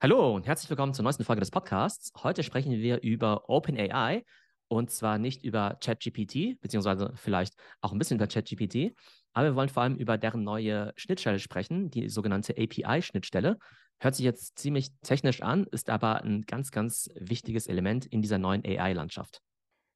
Hallo 0.00 0.32
und 0.32 0.46
herzlich 0.46 0.70
willkommen 0.70 0.94
zur 0.94 1.02
neuesten 1.02 1.24
Folge 1.24 1.40
des 1.40 1.50
Podcasts. 1.50 2.12
Heute 2.22 2.44
sprechen 2.44 2.70
wir 2.70 3.02
über 3.02 3.50
OpenAI 3.50 4.24
und 4.68 4.92
zwar 4.92 5.18
nicht 5.18 5.44
über 5.44 5.76
ChatGPT, 5.80 6.60
beziehungsweise 6.60 7.10
vielleicht 7.16 7.54
auch 7.80 7.90
ein 7.90 7.98
bisschen 7.98 8.16
über 8.16 8.28
ChatGPT, 8.28 8.94
aber 9.32 9.48
wir 9.48 9.56
wollen 9.56 9.68
vor 9.68 9.82
allem 9.82 9.96
über 9.96 10.16
deren 10.16 10.44
neue 10.44 10.92
Schnittstelle 10.94 11.40
sprechen, 11.40 11.90
die 11.90 12.08
sogenannte 12.10 12.54
API-Schnittstelle. 12.56 13.58
Hört 13.98 14.14
sich 14.14 14.24
jetzt 14.24 14.56
ziemlich 14.56 14.90
technisch 15.02 15.42
an, 15.42 15.66
ist 15.72 15.90
aber 15.90 16.22
ein 16.22 16.42
ganz, 16.42 16.70
ganz 16.70 17.10
wichtiges 17.16 17.66
Element 17.66 18.06
in 18.06 18.22
dieser 18.22 18.38
neuen 18.38 18.64
AI-Landschaft. 18.64 19.42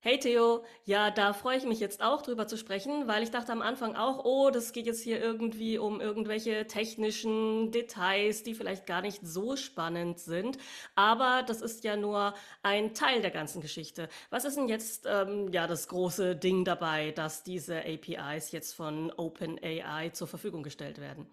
Hey 0.04 0.18
Theo, 0.18 0.64
ja, 0.84 1.12
da 1.12 1.32
freue 1.32 1.58
ich 1.58 1.64
mich 1.64 1.78
jetzt 1.78 2.02
auch 2.02 2.22
drüber 2.22 2.48
zu 2.48 2.56
sprechen, 2.58 3.06
weil 3.06 3.22
ich 3.22 3.30
dachte 3.30 3.52
am 3.52 3.62
Anfang 3.62 3.94
auch, 3.94 4.24
oh, 4.24 4.50
das 4.50 4.72
geht 4.72 4.86
jetzt 4.86 5.00
hier 5.00 5.20
irgendwie 5.20 5.78
um 5.78 6.00
irgendwelche 6.00 6.66
technischen 6.66 7.70
Details, 7.70 8.42
die 8.42 8.54
vielleicht 8.54 8.84
gar 8.86 9.00
nicht 9.00 9.20
so 9.24 9.54
spannend 9.54 10.18
sind. 10.18 10.58
Aber 10.96 11.44
das 11.46 11.62
ist 11.62 11.84
ja 11.84 11.96
nur 11.96 12.34
ein 12.64 12.94
Teil 12.94 13.20
der 13.22 13.30
ganzen 13.30 13.60
Geschichte. 13.62 14.08
Was 14.30 14.44
ist 14.44 14.56
denn 14.56 14.68
jetzt 14.68 15.06
ähm, 15.08 15.52
ja 15.52 15.68
das 15.68 15.86
große 15.86 16.34
Ding 16.34 16.64
dabei, 16.64 17.12
dass 17.12 17.44
diese 17.44 17.82
APIs 17.84 18.50
jetzt 18.50 18.72
von 18.74 19.12
OpenAI 19.12 20.08
zur 20.12 20.26
Verfügung 20.26 20.64
gestellt 20.64 21.00
werden? 21.00 21.28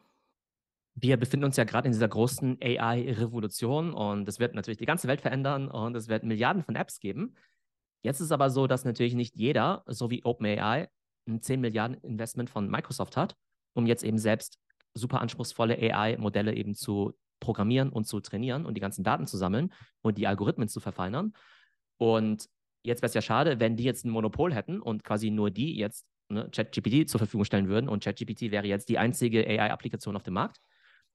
Wir 0.93 1.17
befinden 1.17 1.45
uns 1.45 1.57
ja 1.57 1.63
gerade 1.63 1.87
in 1.87 1.93
dieser 1.93 2.07
großen 2.07 2.59
AI-Revolution 2.61 3.95
und 3.95 4.29
es 4.29 4.39
wird 4.39 4.53
natürlich 4.53 4.77
die 4.77 4.85
ganze 4.85 5.07
Welt 5.07 5.21
verändern 5.21 5.69
und 5.69 5.95
es 5.95 6.07
wird 6.07 6.23
Milliarden 6.23 6.63
von 6.63 6.75
Apps 6.75 6.99
geben. 6.99 7.35
Jetzt 8.01 8.21
ist 8.21 8.31
aber 8.31 8.49
so, 8.49 8.67
dass 8.67 8.85
natürlich 8.85 9.13
nicht 9.13 9.35
jeder, 9.35 9.83
so 9.87 10.09
wie 10.09 10.23
OpenAI, 10.23 10.89
ein 11.27 11.41
10 11.41 11.61
Milliarden 11.61 11.97
Investment 12.01 12.49
von 12.49 12.69
Microsoft 12.69 13.17
hat, 13.17 13.35
um 13.73 13.85
jetzt 13.85 14.03
eben 14.03 14.17
selbst 14.17 14.57
super 14.93 15.21
anspruchsvolle 15.21 15.77
AI-Modelle 15.77 16.55
eben 16.55 16.73
zu 16.73 17.13
programmieren 17.39 17.89
und 17.89 18.05
zu 18.05 18.19
trainieren 18.19 18.65
und 18.65 18.75
die 18.75 18.81
ganzen 18.81 19.03
Daten 19.03 19.27
zu 19.27 19.37
sammeln 19.37 19.71
und 20.01 20.17
die 20.17 20.27
Algorithmen 20.27 20.67
zu 20.67 20.79
verfeinern. 20.79 21.33
Und 21.97 22.47
jetzt 22.83 23.01
wäre 23.01 23.07
es 23.07 23.13
ja 23.13 23.21
schade, 23.21 23.59
wenn 23.59 23.75
die 23.75 23.83
jetzt 23.83 24.05
ein 24.05 24.09
Monopol 24.09 24.53
hätten 24.53 24.81
und 24.81 25.03
quasi 25.03 25.29
nur 25.29 25.51
die 25.51 25.77
jetzt 25.77 26.05
ne, 26.29 26.49
ChatGPT 26.51 27.09
zur 27.09 27.19
Verfügung 27.19 27.45
stellen 27.45 27.69
würden 27.69 27.89
und 27.89 28.03
ChatGPT 28.03 28.51
wäre 28.51 28.67
jetzt 28.67 28.89
die 28.89 28.97
einzige 28.97 29.45
AI-Applikation 29.45 30.15
auf 30.15 30.23
dem 30.23 30.33
Markt. 30.33 30.59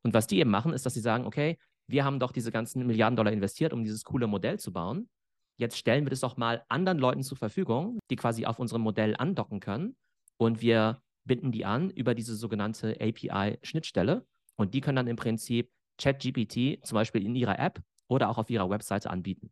Und 0.03 0.15
was 0.15 0.27
die 0.27 0.39
eben 0.39 0.51
machen, 0.51 0.73
ist, 0.73 0.87
dass 0.87 0.95
sie 0.95 1.01
sagen, 1.01 1.25
okay, 1.25 1.59
wir 1.87 2.05
haben 2.05 2.21
doch 2.21 2.33
diese 2.33 2.53
ganzen 2.53 2.87
Milliarden 2.87 3.17
Dollar 3.17 3.33
investiert, 3.33 3.73
um 3.73 3.85
dieses 3.85 4.05
coole 4.05 4.27
Modell 4.27 4.59
zu 4.59 4.73
bauen 4.73 5.09
jetzt 5.57 5.79
stellen 5.79 6.05
wir 6.05 6.11
das 6.11 6.21
doch 6.21 6.37
mal 6.37 6.65
anderen 6.69 6.99
Leuten 6.99 7.23
zur 7.23 7.37
Verfügung, 7.37 7.99
die 8.11 8.17
quasi 8.17 8.47
auf 8.47 8.59
unserem 8.59 8.83
Modell 8.83 9.15
andocken 9.17 9.61
können. 9.61 9.97
Und 10.37 10.61
wir 10.61 11.03
binden 11.25 11.53
die 11.53 11.65
an 11.65 11.91
über 11.91 12.15
diese 12.15 12.35
sogenannte 12.35 12.97
API-Schnittstelle. 13.01 14.27
Und 14.57 14.75
die 14.75 14.81
können 14.81 14.97
dann 14.97 15.07
im 15.07 15.17
Prinzip 15.17 15.71
ChatGPT 15.99 16.85
zum 16.85 16.97
Beispiel 16.97 17.25
in 17.25 17.35
ihrer 17.35 17.59
App 17.59 17.81
oder 18.09 18.29
auch 18.29 18.39
auf 18.39 18.51
ihrer 18.51 18.69
Webseite 18.71 19.11
anbieten. 19.11 19.51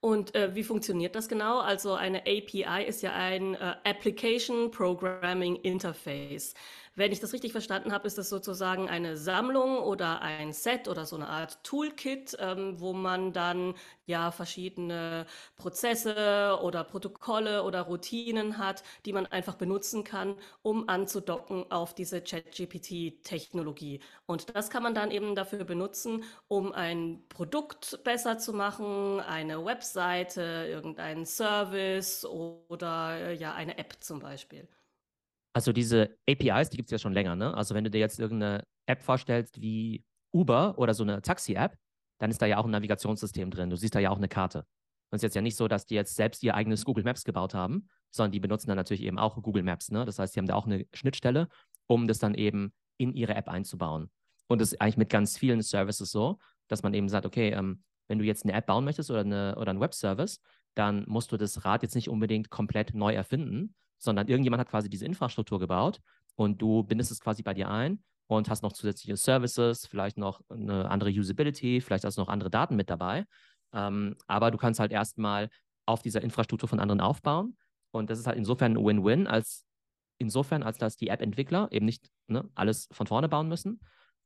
Und 0.00 0.34
äh, 0.34 0.54
wie 0.54 0.62
funktioniert 0.62 1.14
das 1.14 1.28
genau? 1.28 1.58
Also 1.58 1.94
eine 1.94 2.20
API 2.20 2.84
ist 2.86 3.02
ja 3.02 3.12
ein 3.12 3.54
äh, 3.54 3.76
Application 3.84 4.70
Programming 4.70 5.56
Interface. 5.56 6.54
Wenn 6.98 7.12
ich 7.12 7.20
das 7.20 7.34
richtig 7.34 7.52
verstanden 7.52 7.92
habe, 7.92 8.06
ist 8.06 8.16
das 8.16 8.30
sozusagen 8.30 8.88
eine 8.88 9.18
Sammlung 9.18 9.78
oder 9.80 10.22
ein 10.22 10.54
Set 10.54 10.88
oder 10.88 11.04
so 11.04 11.16
eine 11.16 11.28
Art 11.28 11.62
Toolkit, 11.62 12.36
ähm, 12.40 12.80
wo 12.80 12.94
man 12.94 13.34
dann 13.34 13.74
ja 14.06 14.30
verschiedene 14.30 15.26
Prozesse 15.56 16.58
oder 16.62 16.84
Protokolle 16.84 17.64
oder 17.64 17.82
Routinen 17.82 18.56
hat, 18.56 18.82
die 19.04 19.12
man 19.12 19.26
einfach 19.26 19.56
benutzen 19.56 20.04
kann, 20.04 20.36
um 20.62 20.88
anzudocken 20.88 21.70
auf 21.70 21.94
diese 21.94 22.22
ChatGPT-Technologie. 22.22 24.00
Und 24.24 24.56
das 24.56 24.70
kann 24.70 24.82
man 24.82 24.94
dann 24.94 25.10
eben 25.10 25.34
dafür 25.34 25.64
benutzen, 25.64 26.24
um 26.48 26.72
ein 26.72 27.22
Produkt 27.28 28.02
besser 28.04 28.38
zu 28.38 28.54
machen, 28.54 29.20
eine 29.20 29.62
Webseite, 29.66 30.66
irgendeinen 30.70 31.26
Service 31.26 32.24
oder 32.24 33.16
äh, 33.18 33.34
ja 33.34 33.52
eine 33.54 33.76
App 33.76 33.96
zum 34.00 34.18
Beispiel. 34.20 34.66
Also 35.56 35.72
diese 35.72 36.14
APIs, 36.28 36.68
die 36.68 36.76
gibt 36.76 36.88
es 36.88 36.90
ja 36.90 36.98
schon 36.98 37.14
länger, 37.14 37.34
ne? 37.34 37.54
Also 37.54 37.74
wenn 37.74 37.82
du 37.82 37.90
dir 37.90 37.98
jetzt 37.98 38.20
irgendeine 38.20 38.66
App 38.84 39.02
vorstellst 39.02 39.58
wie 39.58 40.04
Uber 40.30 40.74
oder 40.76 40.92
so 40.92 41.02
eine 41.02 41.22
Taxi-App, 41.22 41.78
dann 42.18 42.30
ist 42.30 42.42
da 42.42 42.44
ja 42.44 42.58
auch 42.58 42.66
ein 42.66 42.72
Navigationssystem 42.72 43.50
drin. 43.50 43.70
Du 43.70 43.76
siehst 43.76 43.94
da 43.94 43.98
ja 43.98 44.10
auch 44.10 44.18
eine 44.18 44.28
Karte. 44.28 44.58
Und 44.58 45.16
es 45.16 45.20
ist 45.20 45.22
jetzt 45.22 45.34
ja 45.34 45.40
nicht 45.40 45.56
so, 45.56 45.66
dass 45.66 45.86
die 45.86 45.94
jetzt 45.94 46.14
selbst 46.14 46.42
ihr 46.42 46.54
eigenes 46.54 46.84
Google 46.84 47.04
Maps 47.04 47.24
gebaut 47.24 47.54
haben, 47.54 47.88
sondern 48.10 48.32
die 48.32 48.40
benutzen 48.40 48.68
dann 48.68 48.76
natürlich 48.76 49.02
eben 49.02 49.18
auch 49.18 49.42
Google 49.42 49.62
Maps. 49.62 49.90
Ne? 49.90 50.04
Das 50.04 50.18
heißt, 50.18 50.36
die 50.36 50.40
haben 50.40 50.46
da 50.46 50.56
auch 50.56 50.66
eine 50.66 50.84
Schnittstelle, 50.92 51.48
um 51.86 52.06
das 52.06 52.18
dann 52.18 52.34
eben 52.34 52.74
in 52.98 53.14
ihre 53.14 53.34
App 53.34 53.48
einzubauen. 53.48 54.10
Und 54.48 54.60
das 54.60 54.74
ist 54.74 54.82
eigentlich 54.82 54.98
mit 54.98 55.08
ganz 55.08 55.38
vielen 55.38 55.62
Services 55.62 56.10
so, 56.10 56.38
dass 56.68 56.82
man 56.82 56.92
eben 56.92 57.08
sagt, 57.08 57.24
okay, 57.24 57.52
ähm, 57.52 57.82
wenn 58.08 58.18
du 58.18 58.26
jetzt 58.26 58.44
eine 58.44 58.52
App 58.52 58.66
bauen 58.66 58.84
möchtest 58.84 59.10
oder, 59.10 59.20
eine, 59.20 59.56
oder 59.56 59.70
einen 59.70 59.80
Web-Service, 59.80 60.38
dann 60.74 61.06
musst 61.08 61.32
du 61.32 61.38
das 61.38 61.64
Rad 61.64 61.82
jetzt 61.82 61.94
nicht 61.94 62.10
unbedingt 62.10 62.50
komplett 62.50 62.92
neu 62.92 63.14
erfinden, 63.14 63.74
sondern 63.98 64.28
irgendjemand 64.28 64.60
hat 64.60 64.68
quasi 64.68 64.88
diese 64.88 65.06
Infrastruktur 65.06 65.58
gebaut 65.58 66.00
und 66.34 66.60
du 66.60 66.82
bindest 66.82 67.10
es 67.10 67.20
quasi 67.20 67.42
bei 67.42 67.54
dir 67.54 67.70
ein 67.70 68.02
und 68.26 68.50
hast 68.50 68.62
noch 68.62 68.72
zusätzliche 68.72 69.16
Services, 69.16 69.86
vielleicht 69.86 70.18
noch 70.18 70.40
eine 70.48 70.90
andere 70.90 71.10
Usability, 71.10 71.80
vielleicht 71.80 72.04
hast 72.04 72.18
du 72.18 72.22
noch 72.22 72.28
andere 72.28 72.50
Daten 72.50 72.76
mit 72.76 72.90
dabei. 72.90 73.24
Ähm, 73.72 74.16
aber 74.26 74.50
du 74.50 74.58
kannst 74.58 74.80
halt 74.80 74.92
erstmal 74.92 75.48
auf 75.86 76.02
dieser 76.02 76.22
Infrastruktur 76.22 76.68
von 76.68 76.80
anderen 76.80 77.00
aufbauen. 77.00 77.56
Und 77.92 78.10
das 78.10 78.18
ist 78.18 78.26
halt 78.26 78.36
insofern 78.36 78.72
ein 78.76 78.84
Win-Win, 78.84 79.26
als 79.26 79.64
insofern, 80.18 80.62
als 80.62 80.78
dass 80.78 80.96
die 80.96 81.08
App-Entwickler 81.08 81.68
eben 81.70 81.86
nicht 81.86 82.08
ne, 82.26 82.48
alles 82.54 82.88
von 82.90 83.06
vorne 83.06 83.28
bauen 83.28 83.48
müssen. 83.48 83.80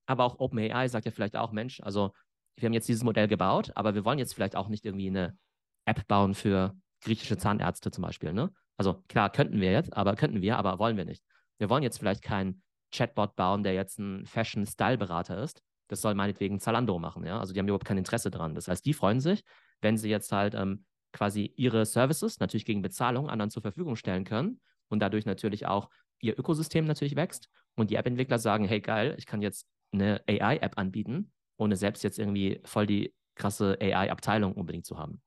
Aber 0.06 0.24
auch 0.24 0.40
OpenAI 0.40 0.88
sagt 0.88 1.04
ja 1.04 1.12
vielleicht 1.12 1.36
auch, 1.36 1.52
Mensch, 1.52 1.80
also 1.82 2.12
wir 2.56 2.66
haben 2.66 2.72
jetzt 2.72 2.88
dieses 2.88 3.04
Modell 3.04 3.28
gebaut, 3.28 3.70
aber 3.74 3.94
wir 3.94 4.04
wollen 4.04 4.18
jetzt 4.18 4.34
vielleicht 4.34 4.56
auch 4.56 4.68
nicht 4.68 4.84
irgendwie 4.84 5.08
eine 5.08 5.36
App 5.84 6.06
bauen 6.08 6.34
für 6.34 6.74
griechische 7.02 7.38
Zahnärzte 7.38 7.90
zum 7.90 8.02
Beispiel, 8.02 8.32
ne? 8.32 8.52
Also 8.76 9.02
klar, 9.08 9.30
könnten 9.30 9.60
wir 9.60 9.72
jetzt, 9.72 9.96
aber 9.96 10.14
könnten 10.16 10.42
wir, 10.42 10.58
aber 10.58 10.78
wollen 10.78 10.96
wir 10.96 11.04
nicht. 11.04 11.22
Wir 11.58 11.68
wollen 11.68 11.82
jetzt 11.82 11.98
vielleicht 11.98 12.22
keinen 12.22 12.62
Chatbot 12.92 13.36
bauen, 13.36 13.62
der 13.62 13.74
jetzt 13.74 13.98
ein 13.98 14.26
Fashion-Style-Berater 14.26 15.42
ist. 15.42 15.62
Das 15.88 16.00
soll 16.00 16.14
meinetwegen 16.14 16.60
Zalando 16.60 16.98
machen, 16.98 17.24
ja. 17.24 17.38
Also 17.38 17.52
die 17.52 17.58
haben 17.58 17.66
überhaupt 17.66 17.84
kein 17.84 17.98
Interesse 17.98 18.30
dran. 18.30 18.54
Das 18.54 18.68
heißt, 18.68 18.84
die 18.84 18.94
freuen 18.94 19.20
sich, 19.20 19.42
wenn 19.80 19.96
sie 19.96 20.08
jetzt 20.08 20.32
halt 20.32 20.54
ähm, 20.54 20.84
quasi 21.12 21.52
ihre 21.56 21.84
Services 21.84 22.38
natürlich 22.38 22.64
gegen 22.64 22.82
Bezahlung 22.82 23.28
anderen 23.28 23.50
zur 23.50 23.62
Verfügung 23.62 23.96
stellen 23.96 24.24
können 24.24 24.60
und 24.88 25.00
dadurch 25.00 25.26
natürlich 25.26 25.66
auch 25.66 25.90
ihr 26.20 26.38
Ökosystem 26.38 26.84
natürlich 26.84 27.16
wächst 27.16 27.48
und 27.76 27.90
die 27.90 27.96
App-Entwickler 27.96 28.38
sagen, 28.38 28.66
hey 28.66 28.80
geil, 28.80 29.14
ich 29.18 29.26
kann 29.26 29.42
jetzt 29.42 29.66
eine 29.92 30.22
AI-App 30.28 30.78
anbieten, 30.78 31.32
ohne 31.56 31.76
selbst 31.76 32.04
jetzt 32.04 32.18
irgendwie 32.18 32.60
voll 32.64 32.86
die 32.86 33.14
krasse 33.34 33.76
AI-Abteilung 33.80 34.52
unbedingt 34.52 34.86
zu 34.86 34.98
haben. 34.98 35.20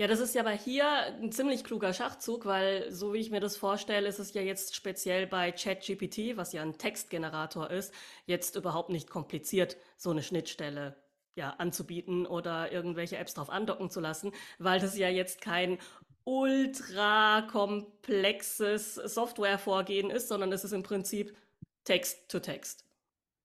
Ja, 0.00 0.06
das 0.06 0.20
ist 0.20 0.34
ja 0.34 0.40
aber 0.40 0.52
hier 0.52 0.86
ein 1.20 1.30
ziemlich 1.30 1.62
kluger 1.62 1.92
Schachzug, 1.92 2.46
weil 2.46 2.90
so 2.90 3.12
wie 3.12 3.18
ich 3.18 3.30
mir 3.30 3.40
das 3.40 3.58
vorstelle, 3.58 4.08
ist 4.08 4.18
es 4.18 4.32
ja 4.32 4.40
jetzt 4.40 4.74
speziell 4.74 5.26
bei 5.26 5.52
ChatGPT, 5.52 6.38
was 6.38 6.54
ja 6.54 6.62
ein 6.62 6.78
Textgenerator 6.78 7.68
ist, 7.70 7.92
jetzt 8.24 8.56
überhaupt 8.56 8.88
nicht 8.88 9.10
kompliziert, 9.10 9.76
so 9.98 10.08
eine 10.10 10.22
Schnittstelle 10.22 10.96
ja, 11.34 11.50
anzubieten 11.58 12.24
oder 12.24 12.72
irgendwelche 12.72 13.18
Apps 13.18 13.34
drauf 13.34 13.50
andocken 13.50 13.90
zu 13.90 14.00
lassen, 14.00 14.32
weil 14.58 14.80
das 14.80 14.96
ja 14.96 15.10
jetzt 15.10 15.42
kein 15.42 15.76
ultra 16.24 17.42
komplexes 17.42 18.94
Softwarevorgehen 18.94 20.08
ist, 20.08 20.28
sondern 20.28 20.50
es 20.50 20.64
ist 20.64 20.72
im 20.72 20.82
Prinzip 20.82 21.36
Text 21.84 22.30
to 22.30 22.40
Text. 22.40 22.89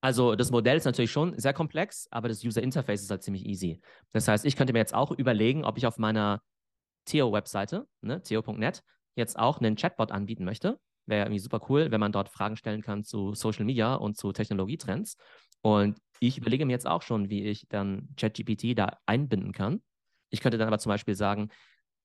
Also 0.05 0.35
das 0.35 0.51
Modell 0.51 0.77
ist 0.77 0.85
natürlich 0.85 1.09
schon 1.11 1.33
sehr 1.39 1.51
komplex, 1.51 2.07
aber 2.11 2.27
das 2.27 2.45
User 2.45 2.61
Interface 2.61 3.01
ist 3.01 3.09
halt 3.09 3.23
ziemlich 3.23 3.43
easy. 3.43 3.81
Das 4.11 4.27
heißt, 4.27 4.45
ich 4.45 4.55
könnte 4.55 4.71
mir 4.71 4.77
jetzt 4.77 4.93
auch 4.93 5.09
überlegen, 5.09 5.65
ob 5.65 5.79
ich 5.79 5.87
auf 5.87 5.97
meiner 5.97 6.43
Theo-Webseite, 7.05 7.87
ne, 8.01 8.21
theo.net, 8.21 8.83
jetzt 9.15 9.39
auch 9.39 9.57
einen 9.57 9.75
Chatbot 9.75 10.11
anbieten 10.11 10.45
möchte. 10.45 10.79
Wäre 11.07 11.25
irgendwie 11.25 11.39
super 11.39 11.59
cool, 11.69 11.89
wenn 11.89 11.99
man 11.99 12.11
dort 12.11 12.29
Fragen 12.29 12.55
stellen 12.55 12.83
kann 12.83 13.03
zu 13.03 13.33
Social 13.33 13.65
Media 13.65 13.95
und 13.95 14.15
zu 14.15 14.31
Technologietrends. 14.31 15.17
Und 15.63 15.97
ich 16.19 16.37
überlege 16.37 16.67
mir 16.67 16.73
jetzt 16.73 16.85
auch 16.85 17.01
schon, 17.01 17.31
wie 17.31 17.43
ich 17.43 17.65
dann 17.67 18.09
ChatGPT 18.15 18.77
da 18.77 18.99
einbinden 19.07 19.53
kann. 19.53 19.81
Ich 20.29 20.39
könnte 20.39 20.59
dann 20.59 20.67
aber 20.67 20.77
zum 20.77 20.91
Beispiel 20.91 21.15
sagen, 21.15 21.49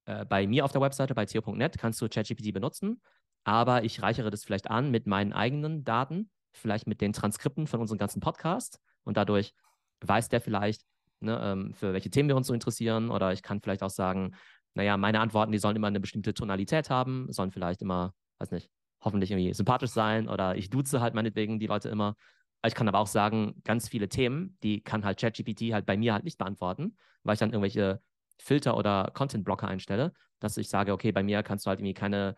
äh, 0.07 0.25
bei 0.25 0.47
mir 0.47 0.65
auf 0.65 0.73
der 0.73 0.81
Webseite, 0.81 1.15
bei 1.15 1.27
theo.net, 1.27 1.77
kannst 1.77 2.01
du 2.01 2.09
ChatGPT 2.09 2.55
benutzen, 2.55 3.03
aber 3.45 3.85
ich 3.85 4.01
reichere 4.01 4.31
das 4.31 4.43
vielleicht 4.43 4.71
an 4.71 4.91
mit 4.91 5.07
meinen 5.07 5.35
eigenen 5.35 5.85
Daten 5.85 6.31
vielleicht 6.52 6.87
mit 6.87 7.00
den 7.00 7.12
Transkripten 7.12 7.67
von 7.67 7.81
unseren 7.81 7.99
ganzen 7.99 8.20
Podcasts 8.20 8.81
und 9.05 9.17
dadurch 9.17 9.55
weiß 10.00 10.29
der 10.29 10.41
vielleicht, 10.41 10.82
ne, 11.20 11.38
ähm, 11.43 11.75
für 11.75 11.93
welche 11.93 12.11
Themen 12.11 12.29
wir 12.29 12.37
uns 12.37 12.47
so 12.47 12.55
interessieren 12.55 13.11
oder 13.11 13.32
ich 13.32 13.43
kann 13.43 13.61
vielleicht 13.61 13.82
auch 13.82 13.91
sagen, 13.91 14.35
naja, 14.75 14.97
meine 14.97 15.20
Antworten, 15.20 15.52
die 15.52 15.58
sollen 15.58 15.76
immer 15.76 15.88
eine 15.88 16.00
bestimmte 16.00 16.35
Tonalität 16.35 16.91
haben, 16.91 17.31
sollen 17.32 17.50
vielleicht 17.50 17.82
immer, 17.82 18.14
weiß 18.38 18.52
nicht, 18.52 18.70
hoffentlich 19.02 19.31
irgendwie 19.31 19.52
sympathisch 19.55 19.91
sein 19.91 20.29
oder 20.29 20.56
ich 20.56 20.70
duze 20.70 21.00
halt 21.00 21.14
meinetwegen 21.14 21.58
die 21.58 21.67
Leute 21.67 21.88
immer. 21.88 22.17
Ich 22.64 22.75
kann 22.75 22.88
aber 22.88 22.99
auch 22.99 23.06
sagen, 23.06 23.61
ganz 23.64 23.88
viele 23.88 24.08
Themen, 24.08 24.58
die 24.62 24.82
kann 24.82 25.05
halt 25.05 25.19
ChatGPT 25.19 25.73
halt 25.73 25.87
bei 25.87 25.97
mir 25.97 26.12
halt 26.12 26.25
nicht 26.25 26.38
beantworten, 26.38 26.97
weil 27.23 27.35
ich 27.35 27.41
dann 27.41 27.50
irgendwelche 27.50 28.02
Filter 28.38 28.76
oder 28.76 29.11
Content-Blocker 29.14 29.67
einstelle, 29.67 30.12
dass 30.41 30.56
ich 30.56 30.69
sage, 30.69 30.93
okay, 30.93 31.12
bei 31.12 31.23
mir 31.23 31.43
kannst 31.43 31.67
du 31.67 31.70
halt 31.70 31.81
irgendwie 31.81 31.94
keine 31.94 32.37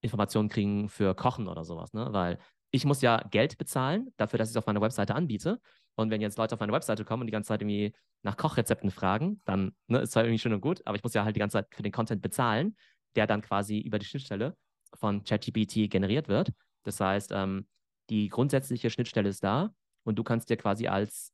Informationen 0.00 0.48
kriegen 0.48 0.88
für 0.88 1.14
Kochen 1.14 1.48
oder 1.48 1.64
sowas, 1.64 1.92
ne? 1.92 2.08
Weil 2.12 2.38
ich 2.76 2.84
muss 2.84 3.02
ja 3.02 3.18
Geld 3.30 3.58
bezahlen 3.58 4.12
dafür, 4.16 4.38
dass 4.38 4.48
ich 4.48 4.52
es 4.52 4.56
auf 4.56 4.66
meiner 4.66 4.80
Webseite 4.80 5.14
anbiete. 5.14 5.60
Und 5.96 6.10
wenn 6.10 6.20
jetzt 6.20 6.38
Leute 6.38 6.54
auf 6.54 6.60
meine 6.60 6.72
Webseite 6.72 7.04
kommen 7.04 7.22
und 7.22 7.26
die 7.26 7.32
ganze 7.32 7.48
Zeit 7.48 7.62
irgendwie 7.62 7.94
nach 8.22 8.36
Kochrezepten 8.36 8.90
fragen, 8.90 9.40
dann 9.44 9.74
ne, 9.88 10.00
ist 10.00 10.12
zwar 10.12 10.24
irgendwie 10.24 10.38
schön 10.38 10.52
und 10.52 10.60
gut, 10.60 10.82
aber 10.84 10.96
ich 10.96 11.02
muss 11.02 11.14
ja 11.14 11.24
halt 11.24 11.36
die 11.36 11.40
ganze 11.40 11.54
Zeit 11.58 11.74
für 11.74 11.82
den 11.82 11.92
Content 11.92 12.22
bezahlen, 12.22 12.76
der 13.16 13.26
dann 13.26 13.40
quasi 13.40 13.78
über 13.80 13.98
die 13.98 14.06
Schnittstelle 14.06 14.56
von 14.94 15.24
ChatGPT 15.24 15.90
generiert 15.90 16.28
wird. 16.28 16.52
Das 16.84 17.00
heißt, 17.00 17.32
ähm, 17.32 17.66
die 18.10 18.28
grundsätzliche 18.28 18.90
Schnittstelle 18.90 19.28
ist 19.28 19.42
da 19.42 19.70
und 20.04 20.16
du 20.16 20.22
kannst 20.22 20.50
dir 20.50 20.56
quasi 20.56 20.86
als 20.86 21.32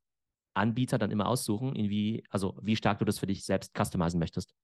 Anbieter 0.55 0.99
dann 0.99 1.11
immer 1.11 1.27
aussuchen, 1.27 1.75
wie, 1.75 2.25
also 2.31 2.59
wie 2.63 2.77
stark 2.77 2.99
du 2.99 3.05
das 3.05 3.19
für 3.19 3.27
dich 3.27 3.45
selbst 3.45 3.73
customizen 3.77 4.19
möchtest. 4.19 4.55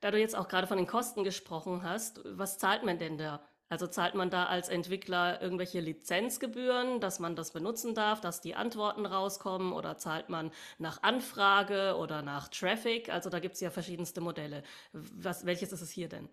Da 0.00 0.10
du 0.10 0.18
jetzt 0.18 0.36
auch 0.36 0.48
gerade 0.48 0.66
von 0.66 0.76
den 0.76 0.86
Kosten 0.86 1.24
gesprochen 1.24 1.82
hast, 1.82 2.20
was 2.24 2.58
zahlt 2.58 2.84
man 2.84 2.98
denn 2.98 3.18
da? 3.18 3.46
Also 3.68 3.88
zahlt 3.88 4.14
man 4.14 4.30
da 4.30 4.44
als 4.46 4.68
Entwickler 4.68 5.42
irgendwelche 5.42 5.80
Lizenzgebühren, 5.80 7.00
dass 7.00 7.18
man 7.18 7.34
das 7.34 7.52
benutzen 7.52 7.94
darf, 7.94 8.20
dass 8.20 8.40
die 8.40 8.54
Antworten 8.54 9.06
rauskommen 9.06 9.72
oder 9.72 9.98
zahlt 9.98 10.28
man 10.28 10.52
nach 10.78 11.02
Anfrage 11.02 11.96
oder 11.96 12.22
nach 12.22 12.48
Traffic? 12.48 13.08
Also 13.08 13.28
da 13.28 13.40
gibt 13.40 13.56
es 13.56 13.60
ja 13.60 13.70
verschiedenste 13.70 14.20
Modelle. 14.20 14.62
Was, 14.92 15.46
welches 15.46 15.72
ist 15.72 15.80
es 15.80 15.90
hier 15.90 16.08
denn? 16.08 16.28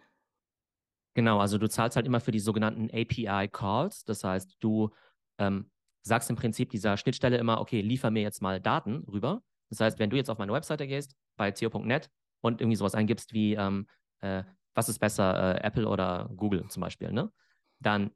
Genau, 1.15 1.39
also 1.39 1.57
du 1.57 1.67
zahlst 1.67 1.95
halt 1.95 2.05
immer 2.05 2.19
für 2.19 2.31
die 2.31 2.39
sogenannten 2.39 2.89
API-Calls. 2.91 4.03
Das 4.03 4.23
heißt, 4.23 4.57
du 4.59 4.91
ähm, 5.39 5.71
sagst 6.03 6.29
im 6.29 6.35
Prinzip 6.35 6.69
dieser 6.69 6.97
Schnittstelle 6.97 7.37
immer, 7.37 7.61
okay, 7.61 7.81
liefer 7.81 8.11
mir 8.11 8.21
jetzt 8.21 8.41
mal 8.41 8.61
Daten 8.61 9.05
rüber. 9.07 9.41
Das 9.69 9.79
heißt, 9.79 9.97
wenn 9.97 10.11
du 10.11 10.17
jetzt 10.17 10.29
auf 10.29 10.37
meine 10.37 10.53
Webseite 10.53 10.85
gehst, 10.85 11.15
bei 11.35 11.51
co.net 11.51 12.11
und 12.41 12.61
irgendwie 12.61 12.75
sowas 12.75 12.93
eingibst 12.93 13.33
wie, 13.33 13.55
ähm, 13.55 13.87
äh, 14.21 14.43
was 14.73 14.89
ist 14.89 14.99
besser, 14.99 15.55
äh, 15.55 15.63
Apple 15.63 15.87
oder 15.87 16.29
Google 16.35 16.67
zum 16.69 16.81
Beispiel, 16.81 17.11
ne? 17.11 17.31
Dann 17.79 18.11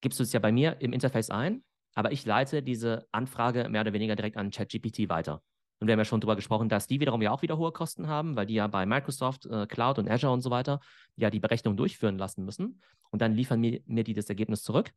gibst 0.00 0.18
du 0.18 0.22
es 0.22 0.32
ja 0.32 0.40
bei 0.40 0.52
mir 0.52 0.80
im 0.80 0.92
Interface 0.92 1.30
ein, 1.30 1.64
aber 1.94 2.12
ich 2.12 2.24
leite 2.24 2.62
diese 2.62 3.06
Anfrage 3.12 3.68
mehr 3.68 3.82
oder 3.82 3.92
weniger 3.92 4.16
direkt 4.16 4.36
an 4.36 4.50
ChatGPT 4.50 5.08
weiter. 5.08 5.42
Und 5.80 5.86
wir 5.86 5.92
haben 5.92 6.00
ja 6.00 6.04
schon 6.04 6.20
darüber 6.20 6.36
gesprochen, 6.36 6.68
dass 6.68 6.86
die 6.86 6.98
wiederum 7.00 7.22
ja 7.22 7.30
auch 7.30 7.42
wieder 7.42 7.56
hohe 7.56 7.72
Kosten 7.72 8.08
haben, 8.08 8.34
weil 8.36 8.46
die 8.46 8.54
ja 8.54 8.66
bei 8.66 8.84
Microsoft 8.84 9.46
äh, 9.46 9.66
Cloud 9.66 9.98
und 9.98 10.10
Azure 10.10 10.32
und 10.32 10.40
so 10.40 10.50
weiter 10.50 10.80
ja 11.16 11.30
die 11.30 11.38
Berechnung 11.40 11.76
durchführen 11.76 12.18
lassen 12.18 12.44
müssen. 12.44 12.80
Und 13.10 13.22
dann 13.22 13.34
liefern 13.34 13.60
mir, 13.60 13.80
mir 13.86 14.04
die 14.04 14.14
das 14.14 14.28
Ergebnis 14.28 14.62
zurück. 14.62 14.92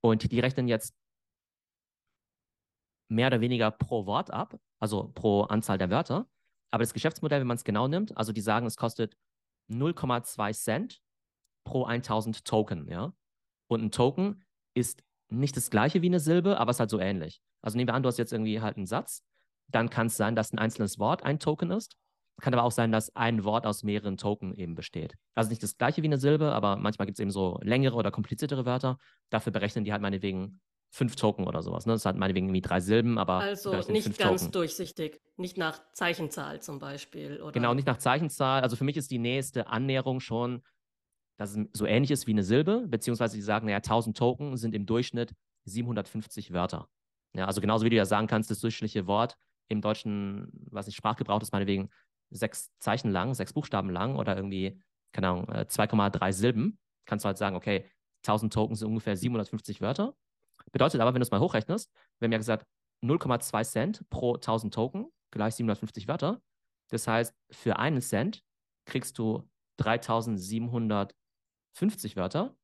Und 0.00 0.30
die 0.32 0.40
rechnen 0.40 0.66
jetzt 0.66 0.94
mehr 3.08 3.26
oder 3.26 3.40
weniger 3.40 3.70
pro 3.70 4.06
Wort 4.06 4.30
ab, 4.30 4.58
also 4.80 5.10
pro 5.14 5.42
Anzahl 5.42 5.78
der 5.78 5.90
Wörter. 5.90 6.26
Aber 6.70 6.82
das 6.82 6.94
Geschäftsmodell, 6.94 7.40
wenn 7.40 7.46
man 7.46 7.56
es 7.56 7.64
genau 7.64 7.86
nimmt, 7.86 8.16
also 8.16 8.32
die 8.32 8.40
sagen, 8.40 8.66
es 8.66 8.76
kostet 8.76 9.16
0,2 9.70 10.52
Cent 10.52 11.00
pro 11.64 11.84
1000 11.84 12.44
Token, 12.44 12.88
ja. 12.88 13.12
Und 13.68 13.82
ein 13.82 13.90
Token 13.90 14.44
ist 14.74 15.02
nicht 15.30 15.56
das 15.56 15.70
gleiche 15.70 16.02
wie 16.02 16.06
eine 16.06 16.20
Silbe, 16.20 16.58
aber 16.58 16.70
es 16.70 16.76
ist 16.76 16.80
halt 16.80 16.90
so 16.90 16.98
ähnlich. 16.98 17.40
Also 17.62 17.76
nehmen 17.76 17.88
wir 17.88 17.94
an, 17.94 18.02
du 18.02 18.08
hast 18.08 18.18
jetzt 18.18 18.32
irgendwie 18.32 18.60
halt 18.60 18.76
einen 18.76 18.86
Satz, 18.86 19.22
dann 19.70 19.90
kann 19.90 20.08
es 20.08 20.16
sein, 20.16 20.36
dass 20.36 20.52
ein 20.52 20.58
einzelnes 20.58 20.98
Wort 20.98 21.22
ein 21.22 21.38
Token 21.38 21.70
ist. 21.70 21.96
Kann 22.40 22.52
aber 22.52 22.64
auch 22.64 22.72
sein, 22.72 22.90
dass 22.90 23.14
ein 23.14 23.44
Wort 23.44 23.64
aus 23.64 23.84
mehreren 23.84 24.16
Token 24.16 24.54
eben 24.54 24.74
besteht. 24.74 25.14
Also 25.34 25.50
nicht 25.50 25.62
das 25.62 25.78
gleiche 25.78 26.02
wie 26.02 26.08
eine 26.08 26.18
Silbe, 26.18 26.52
aber 26.52 26.76
manchmal 26.76 27.06
gibt 27.06 27.18
es 27.18 27.22
eben 27.22 27.30
so 27.30 27.58
längere 27.62 27.94
oder 27.94 28.10
kompliziertere 28.10 28.66
Wörter. 28.66 28.98
Dafür 29.30 29.52
berechnen 29.52 29.84
die 29.84 29.92
halt 29.92 30.02
meinetwegen 30.02 30.60
fünf 30.94 31.16
Token 31.16 31.46
oder 31.46 31.60
sowas. 31.62 31.86
Ne? 31.86 31.92
Das 31.92 32.06
hat 32.06 32.16
meinetwegen 32.16 32.46
irgendwie 32.46 32.60
drei 32.60 32.78
Silben, 32.78 33.18
aber. 33.18 33.40
Also 33.40 33.72
nicht 33.90 34.16
ganz 34.16 34.42
Token. 34.42 34.52
durchsichtig. 34.52 35.20
Nicht 35.36 35.58
nach 35.58 35.80
Zeichenzahl 35.92 36.62
zum 36.62 36.78
Beispiel. 36.78 37.42
Oder? 37.42 37.52
Genau, 37.52 37.74
nicht 37.74 37.86
nach 37.86 37.98
Zeichenzahl. 37.98 38.62
Also 38.62 38.76
für 38.76 38.84
mich 38.84 38.96
ist 38.96 39.10
die 39.10 39.18
nächste 39.18 39.66
Annäherung 39.66 40.20
schon, 40.20 40.62
dass 41.36 41.56
es 41.56 41.66
so 41.72 41.84
ähnlich 41.84 42.12
ist 42.12 42.28
wie 42.28 42.30
eine 42.30 42.44
Silbe, 42.44 42.86
beziehungsweise 42.86 43.36
die 43.36 43.42
sagen, 43.42 43.66
naja, 43.66 43.78
1000 43.78 44.16
Token 44.16 44.56
sind 44.56 44.72
im 44.72 44.86
Durchschnitt 44.86 45.34
750 45.64 46.52
Wörter. 46.52 46.88
Ja, 47.34 47.46
also 47.46 47.60
genauso 47.60 47.84
wie 47.84 47.90
du 47.90 47.96
ja 47.96 48.04
sagen 48.04 48.28
kannst, 48.28 48.52
das 48.52 48.60
durchschnittliche 48.60 49.08
Wort 49.08 49.36
im 49.68 49.80
deutschen, 49.80 50.48
was 50.70 50.86
ich 50.86 50.94
Sprachgebrauch 50.94 51.42
ist, 51.42 51.52
meinetwegen 51.52 51.90
sechs 52.30 52.70
Zeichen 52.78 53.10
lang, 53.10 53.34
sechs 53.34 53.52
Buchstaben 53.52 53.90
lang 53.90 54.14
oder 54.14 54.36
irgendwie, 54.36 54.80
keine 55.12 55.28
Ahnung, 55.28 55.46
2,3 55.46 56.28
äh, 56.28 56.32
Silben, 56.32 56.78
kannst 57.04 57.24
du 57.24 57.26
halt 57.26 57.38
sagen, 57.38 57.56
okay, 57.56 57.90
1000 58.22 58.52
Token 58.52 58.76
sind 58.76 58.88
ungefähr 58.88 59.16
750 59.16 59.80
Wörter. 59.80 60.14
Bedeutet 60.72 61.00
aber, 61.00 61.14
wenn 61.14 61.20
du 61.20 61.24
es 61.24 61.30
mal 61.30 61.40
hochrechnest, 61.40 61.90
wir 62.18 62.26
haben 62.26 62.32
ja 62.32 62.38
gesagt, 62.38 62.66
0,2 63.02 63.64
Cent 63.64 64.08
pro 64.10 64.34
1000 64.34 64.72
Token 64.72 65.10
gleich 65.30 65.54
750 65.56 66.08
Wörter. 66.08 66.40
Das 66.90 67.06
heißt, 67.06 67.34
für 67.50 67.78
einen 67.78 68.00
Cent 68.00 68.42
kriegst 68.86 69.18
du 69.18 69.46
3750 69.78 72.16
Wörter 72.16 72.56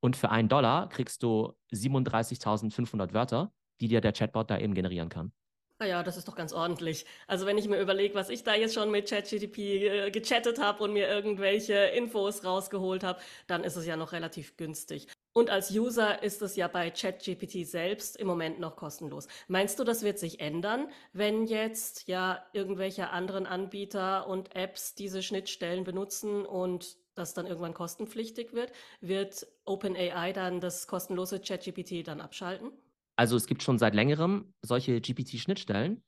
und 0.00 0.16
für 0.16 0.30
einen 0.30 0.48
Dollar 0.48 0.88
kriegst 0.88 1.22
du 1.22 1.52
37.500 1.72 3.12
Wörter, 3.12 3.52
die 3.80 3.88
dir 3.88 4.00
der 4.00 4.12
Chatbot 4.12 4.50
da 4.50 4.58
eben 4.58 4.74
generieren 4.74 5.08
kann. 5.08 5.32
Ah 5.80 5.86
ja, 5.86 6.04
das 6.04 6.16
ist 6.16 6.28
doch 6.28 6.36
ganz 6.36 6.52
ordentlich. 6.52 7.04
Also 7.26 7.46
wenn 7.46 7.58
ich 7.58 7.68
mir 7.68 7.80
überlege, 7.80 8.14
was 8.14 8.28
ich 8.28 8.44
da 8.44 8.54
jetzt 8.54 8.74
schon 8.74 8.92
mit 8.92 9.08
ChatGTP 9.08 9.58
äh, 9.58 10.10
gechattet 10.12 10.60
habe 10.60 10.84
und 10.84 10.92
mir 10.92 11.08
irgendwelche 11.08 11.74
Infos 11.74 12.44
rausgeholt 12.44 13.02
habe, 13.02 13.20
dann 13.48 13.64
ist 13.64 13.74
es 13.74 13.84
ja 13.84 13.96
noch 13.96 14.12
relativ 14.12 14.56
günstig. 14.56 15.08
Und 15.36 15.50
als 15.50 15.72
User 15.72 16.22
ist 16.22 16.42
es 16.42 16.54
ja 16.54 16.68
bei 16.68 16.92
ChatGPT 16.92 17.66
selbst 17.66 18.16
im 18.16 18.28
Moment 18.28 18.60
noch 18.60 18.76
kostenlos. 18.76 19.26
Meinst 19.48 19.80
du, 19.80 19.84
das 19.84 20.04
wird 20.04 20.20
sich 20.20 20.38
ändern, 20.38 20.88
wenn 21.12 21.46
jetzt 21.46 22.06
ja 22.06 22.46
irgendwelche 22.52 23.10
anderen 23.10 23.44
Anbieter 23.44 24.28
und 24.28 24.54
Apps 24.54 24.94
diese 24.94 25.24
Schnittstellen 25.24 25.82
benutzen 25.82 26.46
und 26.46 26.96
das 27.16 27.34
dann 27.34 27.46
irgendwann 27.46 27.74
kostenpflichtig 27.74 28.52
wird? 28.52 28.70
Wird 29.00 29.44
OpenAI 29.64 30.32
dann 30.32 30.60
das 30.60 30.86
kostenlose 30.86 31.40
ChatGPT 31.40 32.06
dann 32.06 32.20
abschalten? 32.20 32.70
Also 33.16 33.36
es 33.36 33.46
gibt 33.46 33.64
schon 33.64 33.78
seit 33.78 33.96
längerem 33.96 34.54
solche 34.62 35.00
GPT-Schnittstellen 35.00 36.04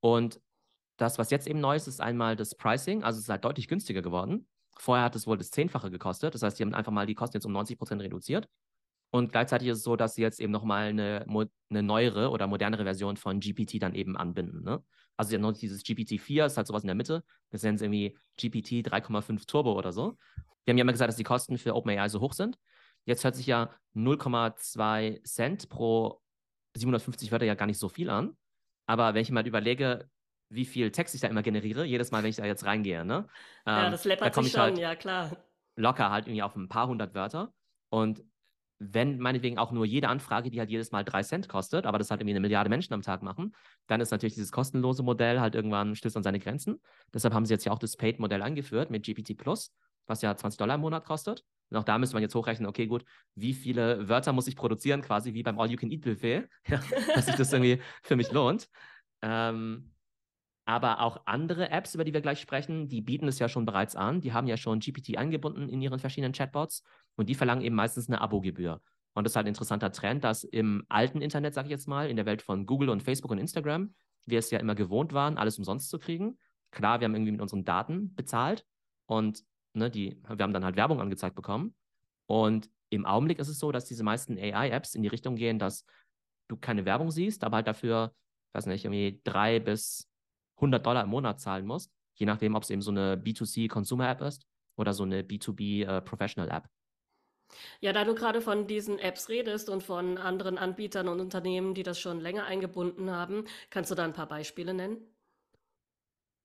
und 0.00 0.40
das, 0.96 1.18
was 1.18 1.30
jetzt 1.30 1.46
eben 1.46 1.60
neu 1.60 1.76
ist, 1.76 1.86
ist 1.86 2.00
einmal 2.00 2.34
das 2.34 2.56
Pricing, 2.56 3.04
also 3.04 3.18
es 3.18 3.24
ist 3.24 3.28
halt 3.28 3.44
deutlich 3.44 3.68
günstiger 3.68 4.02
geworden. 4.02 4.48
Vorher 4.76 5.04
hat 5.04 5.16
es 5.16 5.26
wohl 5.26 5.38
das 5.38 5.50
Zehnfache 5.50 5.90
gekostet. 5.90 6.34
Das 6.34 6.42
heißt, 6.42 6.58
die 6.58 6.64
haben 6.64 6.74
einfach 6.74 6.92
mal 6.92 7.06
die 7.06 7.14
Kosten 7.14 7.36
jetzt 7.36 7.46
um 7.46 7.52
90 7.52 7.78
Prozent 7.78 8.02
reduziert. 8.02 8.48
Und 9.14 9.30
gleichzeitig 9.30 9.68
ist 9.68 9.78
es 9.78 9.84
so, 9.84 9.94
dass 9.94 10.16
sie 10.16 10.22
jetzt 10.22 10.40
eben 10.40 10.50
nochmal 10.50 10.88
eine, 10.88 11.24
eine 11.70 11.82
neuere 11.84 12.30
oder 12.30 12.48
modernere 12.48 12.82
Version 12.82 13.16
von 13.16 13.38
GPT 13.38 13.80
dann 13.80 13.94
eben 13.94 14.16
anbinden. 14.16 14.64
Ne? 14.64 14.82
Also 15.16 15.28
sie 15.28 15.36
haben 15.36 15.42
noch 15.42 15.52
dieses 15.52 15.84
GPT-4, 15.84 16.46
ist 16.46 16.56
halt 16.56 16.66
sowas 16.66 16.82
in 16.82 16.88
der 16.88 16.96
Mitte. 16.96 17.22
Das 17.50 17.62
nennen 17.62 17.78
sie 17.78 17.84
irgendwie 17.84 18.18
GPT 18.36 18.84
3,5 18.84 19.46
Turbo 19.46 19.74
oder 19.78 19.92
so. 19.92 20.18
Wir 20.64 20.72
haben 20.72 20.78
ja 20.78 20.82
immer 20.82 20.90
gesagt, 20.90 21.10
dass 21.10 21.14
die 21.14 21.22
Kosten 21.22 21.58
für 21.58 21.76
OpenAI 21.76 22.08
so 22.08 22.20
hoch 22.20 22.32
sind. 22.32 22.58
Jetzt 23.04 23.22
hört 23.22 23.36
sich 23.36 23.46
ja 23.46 23.70
0,2 23.94 25.22
Cent 25.22 25.68
pro 25.68 26.20
750 26.76 27.30
Wörter 27.30 27.46
ja 27.46 27.54
gar 27.54 27.66
nicht 27.66 27.78
so 27.78 27.88
viel 27.88 28.10
an. 28.10 28.36
Aber 28.86 29.14
wenn 29.14 29.22
ich 29.22 29.30
mal 29.30 29.46
überlege, 29.46 30.10
wie 30.48 30.64
viel 30.64 30.90
Text 30.90 31.14
ich 31.14 31.20
da 31.20 31.28
immer 31.28 31.44
generiere, 31.44 31.84
jedes 31.84 32.10
Mal, 32.10 32.24
wenn 32.24 32.30
ich 32.30 32.36
da 32.36 32.46
jetzt 32.46 32.64
reingehe, 32.64 33.04
ne? 33.04 33.28
Ja, 33.64 33.84
ähm, 33.84 33.92
das 33.92 34.04
läppert 34.06 34.36
da 34.36 34.42
sich 34.42 34.50
schon, 34.50 34.60
halt 34.60 34.78
ja 34.78 34.96
klar. 34.96 35.36
Locker 35.76 36.10
halt 36.10 36.26
irgendwie 36.26 36.42
auf 36.42 36.56
ein 36.56 36.68
paar 36.68 36.88
hundert 36.88 37.14
Wörter. 37.14 37.54
Und 37.90 38.24
wenn 38.78 39.18
meinetwegen 39.18 39.58
auch 39.58 39.72
nur 39.72 39.86
jede 39.86 40.08
Anfrage, 40.08 40.50
die 40.50 40.58
halt 40.58 40.70
jedes 40.70 40.90
Mal 40.90 41.04
drei 41.04 41.22
Cent 41.22 41.48
kostet, 41.48 41.86
aber 41.86 41.98
das 41.98 42.10
halt 42.10 42.20
irgendwie 42.20 42.32
eine 42.32 42.40
Milliarde 42.40 42.70
Menschen 42.70 42.92
am 42.94 43.02
Tag 43.02 43.22
machen, 43.22 43.54
dann 43.86 44.00
ist 44.00 44.10
natürlich 44.10 44.34
dieses 44.34 44.52
kostenlose 44.52 45.02
Modell 45.02 45.40
halt 45.40 45.54
irgendwann 45.54 45.94
stößt 45.94 46.16
an 46.16 46.22
seine 46.22 46.40
Grenzen. 46.40 46.80
Deshalb 47.12 47.34
haben 47.34 47.46
sie 47.46 47.54
jetzt 47.54 47.64
ja 47.64 47.72
auch 47.72 47.78
das 47.78 47.96
Paid-Modell 47.96 48.42
eingeführt 48.42 48.90
mit 48.90 49.04
GPT 49.04 49.36
Plus, 49.36 49.72
was 50.06 50.22
ja 50.22 50.36
20 50.36 50.58
Dollar 50.58 50.74
im 50.74 50.80
Monat 50.80 51.04
kostet. 51.04 51.44
Und 51.70 51.78
auch 51.78 51.84
da 51.84 51.98
müsste 51.98 52.16
man 52.16 52.22
jetzt 52.22 52.34
hochrechnen, 52.34 52.68
okay, 52.68 52.86
gut, 52.86 53.04
wie 53.34 53.54
viele 53.54 54.08
Wörter 54.08 54.32
muss 54.32 54.46
ich 54.46 54.56
produzieren, 54.56 55.02
quasi 55.02 55.34
wie 55.34 55.42
beim 55.42 55.58
All-You-Can-Eat-Buffet, 55.58 56.48
ja, 56.68 56.80
dass 57.14 57.26
sich 57.26 57.36
das 57.36 57.52
irgendwie 57.52 57.80
für 58.02 58.16
mich 58.16 58.30
lohnt. 58.32 58.68
Ähm, 59.22 59.93
aber 60.64 61.00
auch 61.00 61.20
andere 61.26 61.70
Apps, 61.70 61.94
über 61.94 62.04
die 62.04 62.14
wir 62.14 62.22
gleich 62.22 62.40
sprechen, 62.40 62.88
die 62.88 63.02
bieten 63.02 63.28
es 63.28 63.38
ja 63.38 63.48
schon 63.48 63.66
bereits 63.66 63.96
an. 63.96 64.20
Die 64.20 64.32
haben 64.32 64.46
ja 64.46 64.56
schon 64.56 64.80
GPT 64.80 65.18
eingebunden 65.18 65.68
in 65.68 65.82
ihren 65.82 65.98
verschiedenen 65.98 66.32
Chatbots 66.32 66.82
und 67.16 67.28
die 67.28 67.34
verlangen 67.34 67.62
eben 67.62 67.76
meistens 67.76 68.08
eine 68.08 68.20
Abogebühr. 68.20 68.80
Und 69.14 69.24
das 69.24 69.32
ist 69.32 69.36
halt 69.36 69.46
ein 69.46 69.48
interessanter 69.48 69.92
Trend, 69.92 70.24
dass 70.24 70.42
im 70.42 70.84
alten 70.88 71.20
Internet, 71.20 71.54
sage 71.54 71.66
ich 71.66 71.70
jetzt 71.70 71.86
mal, 71.86 72.08
in 72.08 72.16
der 72.16 72.26
Welt 72.26 72.42
von 72.42 72.66
Google 72.66 72.88
und 72.88 73.02
Facebook 73.02 73.30
und 73.30 73.38
Instagram, 73.38 73.94
wir 74.26 74.38
es 74.38 74.50
ja 74.50 74.58
immer 74.58 74.74
gewohnt 74.74 75.12
waren, 75.12 75.36
alles 75.36 75.58
umsonst 75.58 75.90
zu 75.90 75.98
kriegen. 75.98 76.38
Klar, 76.70 77.00
wir 77.00 77.04
haben 77.04 77.14
irgendwie 77.14 77.32
mit 77.32 77.42
unseren 77.42 77.64
Daten 77.64 78.14
bezahlt 78.14 78.64
und 79.06 79.44
ne, 79.74 79.90
die, 79.90 80.20
wir 80.26 80.42
haben 80.42 80.52
dann 80.52 80.64
halt 80.64 80.76
Werbung 80.76 81.00
angezeigt 81.00 81.36
bekommen. 81.36 81.74
Und 82.26 82.70
im 82.88 83.06
Augenblick 83.06 83.38
ist 83.38 83.48
es 83.48 83.58
so, 83.58 83.70
dass 83.70 83.84
diese 83.84 84.02
meisten 84.02 84.38
AI-Apps 84.38 84.94
in 84.94 85.02
die 85.02 85.08
Richtung 85.08 85.36
gehen, 85.36 85.58
dass 85.58 85.84
du 86.48 86.56
keine 86.56 86.84
Werbung 86.84 87.10
siehst, 87.10 87.44
aber 87.44 87.56
halt 87.56 87.66
dafür, 87.66 88.14
weiß 88.52 88.66
nicht, 88.66 88.84
irgendwie 88.84 89.20
drei 89.24 89.60
bis 89.60 90.08
100 90.60 90.84
Dollar 90.84 91.04
im 91.04 91.10
Monat 91.10 91.40
zahlen 91.40 91.66
musst, 91.66 91.92
je 92.14 92.26
nachdem, 92.26 92.54
ob 92.54 92.62
es 92.62 92.70
eben 92.70 92.82
so 92.82 92.90
eine 92.90 93.16
B2C-Consumer-App 93.16 94.20
ist 94.22 94.46
oder 94.76 94.92
so 94.92 95.04
eine 95.04 95.22
B2B-Professional-App. 95.22 96.64
Äh, 96.64 96.68
ja, 97.80 97.92
da 97.92 98.04
du 98.04 98.14
gerade 98.14 98.40
von 98.40 98.66
diesen 98.66 98.98
Apps 98.98 99.28
redest 99.28 99.68
und 99.68 99.82
von 99.82 100.18
anderen 100.18 100.58
Anbietern 100.58 101.08
und 101.08 101.20
Unternehmen, 101.20 101.74
die 101.74 101.82
das 101.82 101.98
schon 101.98 102.20
länger 102.20 102.44
eingebunden 102.46 103.10
haben, 103.10 103.44
kannst 103.70 103.90
du 103.90 103.94
da 103.94 104.04
ein 104.04 104.12
paar 104.12 104.28
Beispiele 104.28 104.74
nennen? 104.74 104.98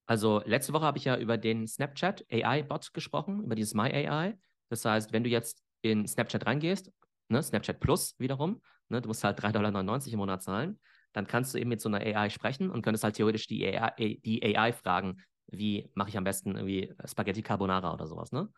Also 0.05 0.41
letzte 0.45 0.73
Woche 0.73 0.85
habe 0.85 0.97
ich 0.97 1.05
ja 1.05 1.17
über 1.17 1.37
den 1.37 1.67
Snapchat 1.67 2.25
AI-Bot 2.31 2.93
gesprochen, 2.93 3.43
über 3.43 3.55
dieses 3.55 3.75
My 3.75 3.91
AI. 3.91 4.37
Das 4.69 4.83
heißt, 4.83 5.13
wenn 5.13 5.23
du 5.23 5.29
jetzt 5.29 5.63
in 5.81 6.07
Snapchat 6.07 6.45
reingehst, 6.45 6.91
ne, 7.27 7.41
Snapchat 7.43 7.79
Plus 7.79 8.15
wiederum, 8.17 8.61
ne, 8.89 9.01
du 9.01 9.07
musst 9.07 9.23
halt 9.23 9.39
3,99 9.39 9.51
Dollar 9.53 10.07
im 10.07 10.17
Monat 10.17 10.41
zahlen, 10.41 10.79
dann 11.13 11.27
kannst 11.27 11.53
du 11.53 11.57
eben 11.57 11.69
mit 11.69 11.81
so 11.81 11.89
einer 11.89 11.99
AI 11.99 12.29
sprechen 12.29 12.69
und 12.69 12.81
könntest 12.81 13.03
halt 13.03 13.15
theoretisch 13.15 13.47
die 13.47 13.65
AI, 13.65 14.19
die 14.23 14.43
AI 14.43 14.73
fragen, 14.73 15.21
wie 15.47 15.89
mache 15.95 16.09
ich 16.09 16.17
am 16.17 16.23
besten 16.23 16.55
irgendwie 16.55 16.93
Spaghetti 17.05 17.41
Carbonara 17.41 17.93
oder 17.93 18.07
sowas, 18.07 18.31
ne? 18.31 18.49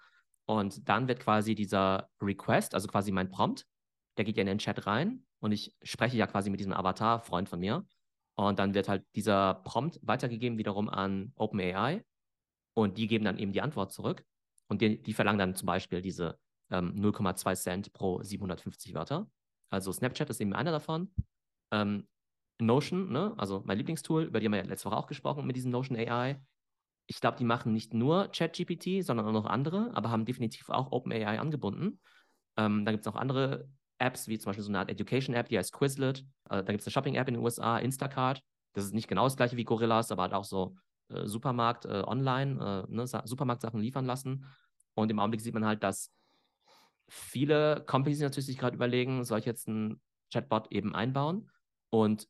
Und 0.46 0.90
dann 0.90 1.08
wird 1.08 1.20
quasi 1.20 1.56
dieser 1.56 2.10
Request, 2.22 2.74
also 2.74 2.88
quasi 2.88 3.12
mein 3.12 3.30
Prompt, 3.30 3.66
der 4.18 4.26
geht 4.26 4.38
ja 4.38 4.42
in 4.42 4.48
den 4.48 4.58
Chat 4.58 4.86
rein 4.86 5.24
und 5.40 5.52
ich 5.52 5.74
spreche 5.82 6.18
ja 6.18 6.28
quasi 6.28 6.50
mit 6.50 6.60
diesem 6.60 6.74
Avatar-Freund 6.74 7.48
von 7.48 7.60
mir. 7.60 7.86
Und 8.36 8.60
dann 8.60 8.74
wird 8.74 8.90
halt 8.90 9.06
dieser 9.16 9.56
Prompt 9.56 10.00
weitergegeben 10.02 10.58
wiederum 10.58 10.90
an 10.90 11.32
OpenAI 11.36 12.04
und 12.74 12.98
die 12.98 13.08
geben 13.08 13.26
dann 13.26 13.38
eben 13.38 13.52
die 13.52 13.62
Antwort 13.62 13.92
zurück. 13.92 14.24
Und 14.68 14.82
die, 14.82 15.02
die 15.02 15.14
verlangen 15.14 15.40
dann 15.40 15.56
zum 15.56 15.66
Beispiel 15.66 16.02
diese 16.02 16.40
ähm, 16.70 16.96
0,2 16.96 17.56
Cent 17.56 17.94
pro 17.94 18.22
750 18.24 18.94
Wörter. 18.94 19.30
Also 19.70 19.92
Snapchat 19.92 20.30
ist 20.30 20.42
eben 20.42 20.54
einer 20.54 20.72
davon. 20.72 21.14
Ähm, 21.72 22.08
Notion, 22.66 23.12
ne? 23.12 23.34
also 23.38 23.62
mein 23.66 23.78
Lieblingstool, 23.78 24.24
über 24.24 24.40
die 24.40 24.46
haben 24.46 24.54
wir 24.54 24.60
ja 24.62 24.66
letzte 24.66 24.90
Woche 24.90 24.98
auch 24.98 25.08
gesprochen 25.08 25.46
mit 25.46 25.56
diesem 25.56 25.72
Notion 25.72 25.98
AI. 25.98 26.42
Ich 27.08 27.20
glaube, 27.20 27.38
die 27.38 27.44
machen 27.44 27.74
nicht 27.74 27.94
nur 27.94 28.30
ChatGPT, 28.30 29.04
sondern 29.04 29.26
auch 29.26 29.32
noch 29.32 29.46
andere, 29.46 29.92
aber 29.94 30.12
haben 30.12 30.26
definitiv 30.26 30.70
auch 30.70 30.92
OpenAI 30.92 31.40
angebunden. 31.40 32.00
Ähm, 32.58 32.86
da 32.86 32.92
gibt 32.92 33.06
es 33.06 33.12
auch 33.12 33.18
andere 33.18 33.68
Apps, 33.98 34.28
wie 34.28 34.40
zum 34.40 34.50
Beispiel 34.50 34.64
so 34.64 34.70
eine 34.72 34.80
Art 34.80 34.90
Education-App, 34.90 35.50
die 35.50 35.58
heißt 35.58 35.74
Quizlet. 35.74 36.20
Äh, 36.50 36.64
da 36.64 36.72
gibt 36.72 36.82
es 36.82 36.88
eine 36.88 36.92
Shopping-App 36.92 37.28
in 37.28 37.36
den 37.36 37.44
USA, 37.44 37.78
Instacart. 37.78 38.42
Das 38.74 38.86
ist 38.86 38.94
nicht 38.94 39.08
genau 39.08 39.26
das 39.26 39.38
gleiche 39.38 39.58
wie 39.58 39.64
Gorillas, 39.64 40.12
aber 40.12 40.24
hat 40.24 40.34
auch 40.34 40.44
so 40.44 40.76
äh, 41.10 41.28
Supermarkt 41.28 41.86
äh, 41.86 42.04
online, 42.06 42.86
äh, 42.90 42.92
ne, 42.94 43.06
Supermarktsachen 43.08 43.80
liefern 43.80 44.06
lassen. 44.06 44.46
Und 44.94 45.12
im 45.12 45.20
Augenblick 45.20 45.42
sieht 45.42 45.54
man 45.54 45.66
halt, 45.66 45.84
dass 45.84 46.12
viele 47.10 47.84
Companies 47.86 48.22
natürlich 48.22 48.48
sich 48.48 48.58
gerade 48.58 48.76
überlegen, 48.76 49.24
soll 49.24 49.40
ich 49.40 49.46
jetzt 49.46 49.68
einen 49.68 50.02
Chatbot 50.32 50.72
eben 50.72 50.96
einbauen? 50.96 51.50
Und 51.90 52.28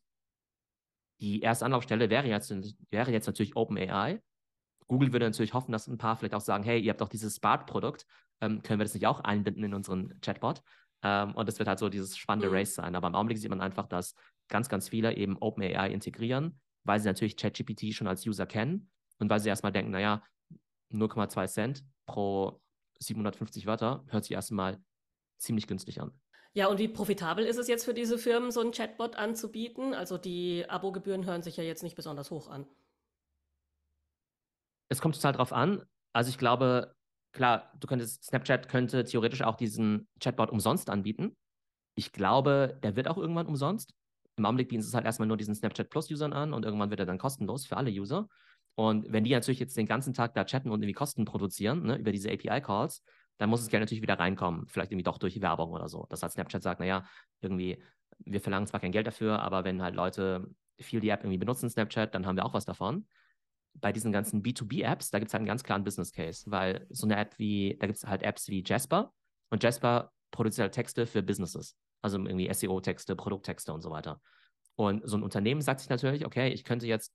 die 1.22 1.40
erste 1.40 1.64
Anlaufstelle 1.64 2.10
wäre 2.10 2.26
jetzt, 2.26 2.52
wäre 2.90 3.12
jetzt 3.12 3.26
natürlich 3.26 3.54
OpenAI. 3.56 4.20
Google 4.88 5.12
würde 5.12 5.26
natürlich 5.26 5.54
hoffen, 5.54 5.70
dass 5.70 5.86
ein 5.86 5.96
paar 5.96 6.16
vielleicht 6.16 6.34
auch 6.34 6.40
sagen, 6.40 6.64
hey, 6.64 6.80
ihr 6.80 6.90
habt 6.90 7.00
doch 7.00 7.08
dieses 7.08 7.36
Spark-Produkt, 7.36 8.04
ähm, 8.40 8.60
können 8.62 8.80
wir 8.80 8.84
das 8.84 8.94
nicht 8.94 9.06
auch 9.06 9.20
einbinden 9.20 9.62
in 9.62 9.72
unseren 9.72 10.20
Chatbot? 10.20 10.62
Ähm, 11.02 11.34
und 11.36 11.48
es 11.48 11.60
wird 11.60 11.68
halt 11.68 11.78
so 11.78 11.88
dieses 11.88 12.16
spannende 12.16 12.48
mhm. 12.48 12.56
Race 12.56 12.74
sein. 12.74 12.96
Aber 12.96 13.06
im 13.06 13.14
Augenblick 13.14 13.38
sieht 13.38 13.50
man 13.50 13.60
einfach, 13.60 13.86
dass 13.86 14.14
ganz, 14.48 14.68
ganz 14.68 14.88
viele 14.88 15.16
eben 15.16 15.38
OpenAI 15.38 15.90
integrieren, 15.90 16.60
weil 16.84 16.98
sie 16.98 17.06
natürlich 17.06 17.36
ChatGPT 17.36 17.94
schon 17.94 18.08
als 18.08 18.26
User 18.26 18.46
kennen 18.46 18.90
und 19.18 19.30
weil 19.30 19.38
sie 19.38 19.48
erstmal 19.48 19.72
denken, 19.72 19.92
naja, 19.92 20.24
0,2 20.92 21.46
Cent 21.46 21.84
pro 22.04 22.60
750 22.98 23.66
Wörter 23.66 24.04
hört 24.08 24.24
sich 24.24 24.32
erstmal 24.32 24.82
ziemlich 25.38 25.68
günstig 25.68 26.00
an. 26.00 26.12
Ja, 26.54 26.66
und 26.66 26.78
wie 26.78 26.88
profitabel 26.88 27.46
ist 27.46 27.56
es 27.56 27.66
jetzt 27.66 27.84
für 27.84 27.94
diese 27.94 28.18
Firmen, 28.18 28.50
so 28.50 28.60
einen 28.60 28.72
Chatbot 28.72 29.16
anzubieten? 29.16 29.94
Also 29.94 30.18
die 30.18 30.68
Abogebühren 30.68 31.24
hören 31.24 31.42
sich 31.42 31.56
ja 31.56 31.64
jetzt 31.64 31.82
nicht 31.82 31.96
besonders 31.96 32.30
hoch 32.30 32.48
an. 32.48 32.66
Es 34.90 35.00
kommt 35.00 35.14
total 35.14 35.32
drauf 35.32 35.52
an. 35.52 35.82
Also 36.12 36.28
ich 36.28 36.36
glaube, 36.36 36.94
klar, 37.32 37.72
du 37.80 37.86
könntest, 37.86 38.24
Snapchat 38.24 38.68
könnte 38.68 39.04
theoretisch 39.04 39.40
auch 39.40 39.56
diesen 39.56 40.06
Chatbot 40.20 40.50
umsonst 40.50 40.90
anbieten. 40.90 41.34
Ich 41.94 42.12
glaube, 42.12 42.78
der 42.82 42.96
wird 42.96 43.08
auch 43.08 43.16
irgendwann 43.16 43.46
umsonst. 43.46 43.94
Im 44.36 44.44
Augenblick 44.44 44.68
bieten 44.68 44.82
sie 44.82 44.88
es 44.88 44.94
halt 44.94 45.06
erstmal 45.06 45.28
nur 45.28 45.38
diesen 45.38 45.54
Snapchat 45.54 45.88
Plus-Usern 45.88 46.34
an 46.34 46.52
und 46.52 46.64
irgendwann 46.64 46.90
wird 46.90 47.00
er 47.00 47.06
dann 47.06 47.18
kostenlos 47.18 47.64
für 47.64 47.78
alle 47.78 47.90
User. 47.90 48.28
Und 48.74 49.10
wenn 49.10 49.24
die 49.24 49.32
natürlich 49.32 49.60
jetzt 49.60 49.76
den 49.76 49.86
ganzen 49.86 50.14
Tag 50.14 50.34
da 50.34 50.44
chatten 50.44 50.70
und 50.70 50.82
irgendwie 50.82 50.94
Kosten 50.94 51.24
produzieren, 51.24 51.82
ne, 51.84 51.96
über 51.96 52.12
diese 52.12 52.30
API-Calls, 52.30 53.02
dann 53.38 53.50
muss 53.50 53.60
das 53.60 53.68
Geld 53.68 53.80
natürlich 53.82 54.02
wieder 54.02 54.18
reinkommen. 54.18 54.66
Vielleicht 54.68 54.92
irgendwie 54.92 55.04
doch 55.04 55.18
durch 55.18 55.40
Werbung 55.40 55.70
oder 55.72 55.88
so. 55.88 56.06
Dass 56.08 56.22
halt 56.22 56.32
Snapchat 56.32 56.62
sagt, 56.62 56.80
naja, 56.80 57.04
irgendwie, 57.40 57.82
wir 58.18 58.40
verlangen 58.40 58.66
zwar 58.66 58.80
kein 58.80 58.92
Geld 58.92 59.06
dafür, 59.06 59.40
aber 59.40 59.64
wenn 59.64 59.82
halt 59.82 59.94
Leute 59.94 60.48
viel 60.80 61.00
die 61.00 61.08
App 61.08 61.20
irgendwie 61.20 61.38
benutzen, 61.38 61.68
Snapchat, 61.68 62.14
dann 62.14 62.26
haben 62.26 62.36
wir 62.36 62.44
auch 62.44 62.54
was 62.54 62.64
davon. 62.64 63.06
Bei 63.74 63.92
diesen 63.92 64.12
ganzen 64.12 64.42
B2B-Apps, 64.42 65.10
da 65.10 65.18
gibt 65.18 65.28
es 65.28 65.34
halt 65.34 65.40
einen 65.40 65.46
ganz 65.46 65.62
klaren 65.62 65.84
Business 65.84 66.12
Case, 66.12 66.50
weil 66.50 66.86
so 66.90 67.06
eine 67.06 67.16
App 67.16 67.38
wie, 67.38 67.76
da 67.80 67.86
gibt 67.86 67.96
es 67.98 68.06
halt 68.06 68.22
Apps 68.22 68.48
wie 68.48 68.62
Jasper 68.66 69.12
und 69.50 69.62
Jasper 69.62 70.12
produziert 70.30 70.64
halt 70.64 70.74
Texte 70.74 71.06
für 71.06 71.22
Businesses. 71.22 71.76
Also 72.02 72.18
irgendwie 72.18 72.52
SEO-Texte, 72.52 73.16
Produkttexte 73.16 73.72
und 73.72 73.80
so 73.80 73.90
weiter. 73.90 74.20
Und 74.74 75.02
so 75.08 75.16
ein 75.16 75.22
Unternehmen 75.22 75.60
sagt 75.60 75.80
sich 75.80 75.88
natürlich, 75.88 76.26
okay, 76.26 76.48
ich 76.48 76.64
könnte 76.64 76.86
jetzt 76.86 77.14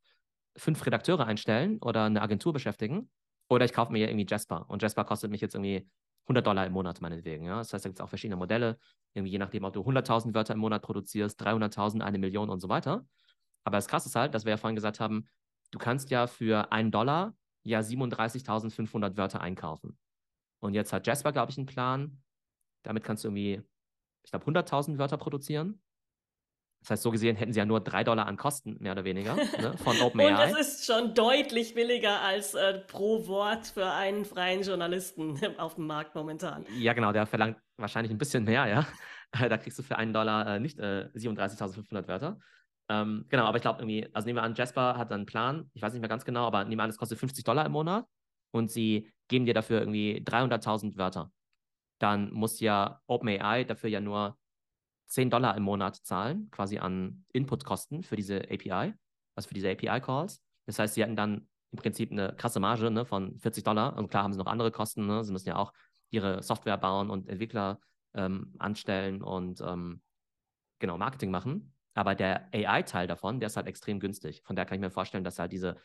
fünf 0.55 0.85
Redakteure 0.85 1.25
einstellen 1.25 1.77
oder 1.81 2.05
eine 2.05 2.21
Agentur 2.21 2.53
beschäftigen 2.53 3.09
oder 3.49 3.65
ich 3.65 3.73
kaufe 3.73 3.91
mir 3.91 4.09
irgendwie 4.09 4.25
Jasper 4.27 4.65
und 4.69 4.81
Jasper 4.81 5.03
kostet 5.05 5.31
mich 5.31 5.41
jetzt 5.41 5.55
irgendwie 5.55 5.87
100 6.27 6.45
Dollar 6.45 6.65
im 6.65 6.73
Monat 6.73 7.01
meinetwegen. 7.01 7.45
Ja? 7.45 7.57
Das 7.57 7.73
heißt, 7.73 7.85
da 7.85 7.89
gibt 7.89 7.99
es 7.99 8.03
auch 8.03 8.09
verschiedene 8.09 8.35
Modelle, 8.35 8.77
irgendwie 9.13 9.31
je 9.31 9.37
nachdem, 9.37 9.63
ob 9.63 9.73
du 9.73 9.81
100.000 9.81 10.33
Wörter 10.33 10.53
im 10.53 10.59
Monat 10.59 10.81
produzierst, 10.81 11.41
300.000, 11.41 12.01
eine 12.01 12.17
Million 12.17 12.49
und 12.49 12.59
so 12.59 12.69
weiter. 12.69 13.05
Aber 13.63 13.77
das 13.77 13.87
Krasse 13.87 14.09
ist 14.09 14.15
halt, 14.15 14.33
dass 14.33 14.45
wir 14.45 14.51
ja 14.51 14.57
vorhin 14.57 14.75
gesagt 14.75 14.99
haben, 14.99 15.27
du 15.71 15.79
kannst 15.79 16.09
ja 16.09 16.27
für 16.27 16.71
einen 16.71 16.91
Dollar 16.91 17.35
ja 17.63 17.79
37.500 17.79 19.17
Wörter 19.17 19.41
einkaufen. 19.41 19.97
Und 20.59 20.73
jetzt 20.73 20.93
hat 20.93 21.05
Jasper, 21.05 21.31
glaube 21.31 21.51
ich, 21.51 21.57
einen 21.57 21.67
Plan. 21.67 22.21
Damit 22.83 23.03
kannst 23.03 23.23
du 23.23 23.27
irgendwie, 23.27 23.61
ich 24.23 24.31
glaube, 24.31 24.45
100.000 24.45 24.97
Wörter 24.97 25.17
produzieren. 25.17 25.81
Das 26.87 26.91
heißt, 26.91 27.03
so 27.03 27.11
gesehen 27.11 27.35
hätten 27.35 27.51
sie 27.51 27.59
ja 27.59 27.65
nur 27.65 27.81
drei 27.81 28.05
Dollar 28.05 28.27
an 28.27 28.37
Kosten, 28.37 28.77
mehr 28.79 28.93
oder 28.93 29.03
weniger, 29.03 29.35
ne, 29.35 29.77
von 29.83 29.99
OpenAI. 30.01 30.29
Und 30.29 30.37
das 30.39 30.57
ist 30.57 30.85
schon 30.85 31.13
deutlich 31.13 31.73
billiger 31.73 32.21
als 32.21 32.53
äh, 32.53 32.79
pro 32.87 33.27
Wort 33.27 33.67
für 33.67 33.91
einen 33.91 34.23
freien 34.23 34.61
Journalisten 34.61 35.37
auf 35.57 35.75
dem 35.75 35.85
Markt 35.85 36.15
momentan. 36.15 36.65
Ja, 36.79 36.93
genau, 36.93 37.11
der 37.11 37.25
verlangt 37.25 37.57
wahrscheinlich 37.75 38.09
ein 38.09 38.17
bisschen 38.17 38.45
mehr, 38.45 38.67
ja. 38.67 38.87
da 39.49 39.57
kriegst 39.57 39.77
du 39.77 39.83
für 39.83 39.97
einen 39.97 40.13
Dollar 40.13 40.47
äh, 40.47 40.59
nicht 40.61 40.79
äh, 40.79 41.09
37.500 41.13 42.07
Wörter. 42.07 42.39
Ähm, 42.87 43.25
genau, 43.27 43.43
aber 43.43 43.57
ich 43.57 43.63
glaube 43.63 43.81
irgendwie, 43.81 44.07
also 44.13 44.25
nehmen 44.25 44.37
wir 44.37 44.43
an, 44.43 44.55
Jasper 44.55 44.95
hat 44.95 45.11
einen 45.11 45.25
Plan, 45.25 45.69
ich 45.73 45.81
weiß 45.81 45.91
nicht 45.91 45.99
mehr 45.99 46.07
ganz 46.07 46.23
genau, 46.23 46.47
aber 46.47 46.63
nehmen 46.63 46.79
wir 46.79 46.83
an, 46.83 46.89
es 46.89 46.97
kostet 46.97 47.19
50 47.19 47.43
Dollar 47.43 47.65
im 47.65 47.73
Monat 47.73 48.05
und 48.51 48.71
sie 48.71 49.11
geben 49.27 49.45
dir 49.45 49.53
dafür 49.53 49.81
irgendwie 49.81 50.23
300.000 50.25 50.95
Wörter. 50.95 51.33
Dann 51.99 52.31
muss 52.31 52.61
ja 52.61 53.01
OpenAI 53.07 53.65
dafür 53.65 53.89
ja 53.89 53.99
nur 53.99 54.37
10 55.07 55.29
Dollar 55.29 55.55
im 55.55 55.63
Monat 55.63 55.95
zahlen, 55.95 56.49
quasi 56.51 56.77
an 56.77 57.25
Inputkosten 57.33 58.03
für 58.03 58.15
diese 58.15 58.41
API, 58.41 58.93
also 59.35 59.47
für 59.47 59.53
diese 59.53 59.69
API-Calls. 59.71 60.43
Das 60.65 60.79
heißt, 60.79 60.95
sie 60.95 61.03
hätten 61.03 61.15
dann 61.15 61.47
im 61.71 61.79
Prinzip 61.79 62.11
eine 62.11 62.33
krasse 62.35 62.59
Marge 62.59 62.91
ne, 62.91 63.05
von 63.05 63.39
40 63.39 63.63
Dollar. 63.63 63.97
Und 63.97 64.09
klar 64.09 64.23
haben 64.23 64.33
sie 64.33 64.39
noch 64.39 64.47
andere 64.47 64.71
Kosten. 64.71 65.05
Ne? 65.07 65.23
Sie 65.23 65.31
müssen 65.31 65.47
ja 65.47 65.55
auch 65.55 65.73
ihre 66.09 66.41
Software 66.43 66.77
bauen 66.77 67.09
und 67.09 67.27
Entwickler 67.27 67.79
ähm, 68.13 68.53
anstellen 68.57 69.21
und 69.21 69.61
ähm, 69.61 70.01
genau 70.79 70.97
Marketing 70.97 71.31
machen. 71.31 71.73
Aber 71.93 72.15
der 72.15 72.49
AI-Teil 72.53 73.07
davon, 73.07 73.39
der 73.39 73.47
ist 73.47 73.57
halt 73.57 73.67
extrem 73.67 73.99
günstig. 73.99 74.43
Von 74.43 74.55
daher 74.55 74.65
kann 74.65 74.75
ich 74.75 74.81
mir 74.81 74.91
vorstellen, 74.91 75.23
dass 75.23 75.39
halt 75.39 75.51
diese 75.51 75.77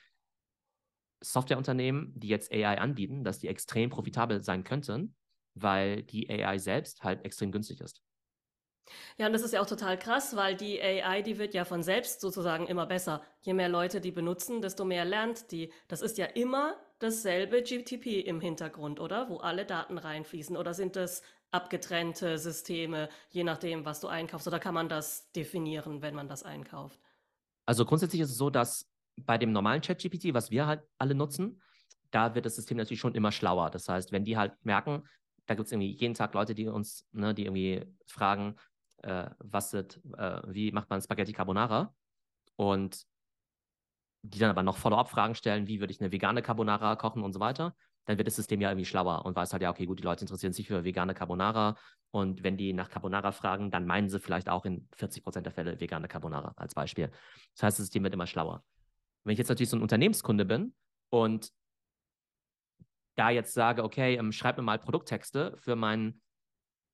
Softwareunternehmen, 1.20 2.12
die 2.18 2.28
jetzt 2.28 2.52
AI 2.52 2.78
anbieten, 2.78 3.24
dass 3.24 3.38
die 3.38 3.48
extrem 3.48 3.90
profitabel 3.90 4.42
sein 4.42 4.64
könnten, 4.64 5.14
weil 5.54 6.02
die 6.02 6.28
AI 6.28 6.58
selbst 6.58 7.02
halt 7.02 7.24
extrem 7.24 7.52
günstig 7.52 7.80
ist. 7.80 8.02
Ja, 9.16 9.26
und 9.26 9.32
das 9.32 9.42
ist 9.42 9.52
ja 9.52 9.60
auch 9.60 9.66
total 9.66 9.98
krass, 9.98 10.36
weil 10.36 10.56
die 10.56 10.80
AI, 10.80 11.22
die 11.22 11.38
wird 11.38 11.54
ja 11.54 11.64
von 11.64 11.82
selbst 11.82 12.20
sozusagen 12.20 12.66
immer 12.66 12.86
besser. 12.86 13.22
Je 13.40 13.54
mehr 13.54 13.68
Leute 13.68 14.00
die 14.00 14.10
benutzen, 14.10 14.60
desto 14.60 14.84
mehr 14.84 15.04
lernt 15.04 15.50
die. 15.52 15.72
Das 15.88 16.02
ist 16.02 16.18
ja 16.18 16.26
immer 16.26 16.76
dasselbe 16.98 17.62
GTP 17.62 18.20
im 18.20 18.40
Hintergrund, 18.40 19.00
oder? 19.00 19.28
Wo 19.28 19.38
alle 19.38 19.64
Daten 19.64 19.98
reinfließen. 19.98 20.56
Oder 20.56 20.74
sind 20.74 20.96
das 20.96 21.22
abgetrennte 21.50 22.38
Systeme, 22.38 23.08
je 23.30 23.44
nachdem, 23.44 23.84
was 23.84 24.00
du 24.00 24.08
einkaufst? 24.08 24.46
Oder 24.46 24.58
kann 24.58 24.74
man 24.74 24.88
das 24.88 25.30
definieren, 25.32 26.02
wenn 26.02 26.14
man 26.14 26.28
das 26.28 26.42
einkauft? 26.42 26.98
Also 27.66 27.84
grundsätzlich 27.84 28.22
ist 28.22 28.30
es 28.30 28.36
so, 28.36 28.50
dass 28.50 28.88
bei 29.16 29.38
dem 29.38 29.52
normalen 29.52 29.82
ChatGPT, 29.82 30.32
was 30.32 30.50
wir 30.50 30.66
halt 30.66 30.82
alle 30.98 31.14
nutzen, 31.14 31.60
da 32.10 32.34
wird 32.34 32.46
das 32.46 32.56
System 32.56 32.76
natürlich 32.78 33.00
schon 33.00 33.14
immer 33.14 33.32
schlauer. 33.32 33.70
Das 33.70 33.88
heißt, 33.88 34.12
wenn 34.12 34.24
die 34.24 34.36
halt 34.36 34.52
merken, 34.64 35.04
da 35.46 35.54
gibt 35.54 35.66
es 35.66 35.72
irgendwie 35.72 35.92
jeden 35.92 36.14
Tag 36.14 36.34
Leute, 36.34 36.54
die 36.54 36.68
uns, 36.68 37.06
ne, 37.12 37.34
die 37.34 37.44
irgendwie 37.44 37.84
fragen, 38.06 38.56
äh, 39.02 39.30
was 39.38 39.70
sind, 39.70 40.00
äh, 40.16 40.40
wie 40.46 40.72
macht 40.72 40.90
man 40.90 41.00
Spaghetti 41.00 41.32
Carbonara? 41.32 41.94
Und 42.56 43.04
die 44.22 44.38
dann 44.38 44.50
aber 44.50 44.62
noch 44.62 44.76
Follow-up-Fragen 44.76 45.34
stellen, 45.34 45.66
wie 45.66 45.80
würde 45.80 45.92
ich 45.92 46.00
eine 46.00 46.12
vegane 46.12 46.42
Carbonara 46.42 46.96
kochen 46.96 47.22
und 47.22 47.32
so 47.32 47.40
weiter, 47.40 47.74
dann 48.04 48.18
wird 48.18 48.28
das 48.28 48.36
System 48.36 48.60
ja 48.60 48.70
irgendwie 48.70 48.84
schlauer 48.84 49.24
und 49.24 49.36
weiß 49.36 49.52
halt, 49.52 49.62
ja, 49.62 49.70
okay, 49.70 49.86
gut, 49.86 49.98
die 49.98 50.04
Leute 50.04 50.22
interessieren 50.22 50.52
sich 50.52 50.66
für 50.66 50.84
vegane 50.84 51.14
Carbonara 51.14 51.76
und 52.10 52.42
wenn 52.42 52.56
die 52.56 52.72
nach 52.72 52.88
Carbonara 52.88 53.32
fragen, 53.32 53.70
dann 53.70 53.86
meinen 53.86 54.08
sie 54.08 54.20
vielleicht 54.20 54.48
auch 54.48 54.64
in 54.64 54.88
40 54.96 55.22
Prozent 55.22 55.46
der 55.46 55.52
Fälle 55.52 55.80
vegane 55.80 56.08
Carbonara 56.08 56.52
als 56.56 56.74
Beispiel. 56.74 57.10
Das 57.54 57.62
heißt, 57.62 57.78
das 57.78 57.86
System 57.86 58.02
wird 58.02 58.14
immer 58.14 58.26
schlauer. 58.26 58.64
Wenn 59.24 59.32
ich 59.32 59.38
jetzt 59.38 59.48
natürlich 59.48 59.70
so 59.70 59.76
ein 59.76 59.82
Unternehmenskunde 59.82 60.44
bin 60.44 60.74
und 61.10 61.52
da 63.16 63.30
jetzt 63.30 63.54
sage, 63.54 63.84
okay, 63.84 64.16
ähm, 64.16 64.32
schreib 64.32 64.56
mir 64.56 64.62
mal 64.62 64.78
Produkttexte 64.78 65.56
für 65.58 65.76
meinen, 65.76 66.20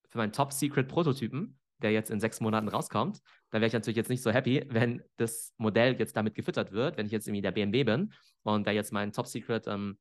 für 0.09 0.19
meinen 0.19 0.33
Top-Secret-Prototypen, 0.33 1.59
der 1.83 1.93
jetzt 1.93 2.11
in 2.11 2.21
sechs 2.21 2.41
Monaten 2.41 2.69
rauskommt, 2.69 3.21
dann 3.51 3.61
wäre 3.61 3.69
ich 3.69 3.73
natürlich 3.73 3.97
jetzt 3.97 4.11
nicht 4.11 4.23
so 4.23 4.31
happy, 4.31 4.65
wenn 4.69 5.03
das 5.17 5.55
Modell 5.59 5.99
jetzt 5.99 6.17
damit 6.17 6.35
gefüttert 6.35 6.73
wird, 6.73 6.97
wenn 6.97 7.07
ich 7.07 7.13
jetzt 7.13 7.27
irgendwie 7.27 7.43
der 7.43 7.53
BMW 7.53 7.85
bin 7.85 8.13
und 8.43 8.67
da 8.67 8.71
jetzt 8.71 8.93
mein 8.93 9.13
Top-Secret 9.13 9.67
ähm, 9.69 9.99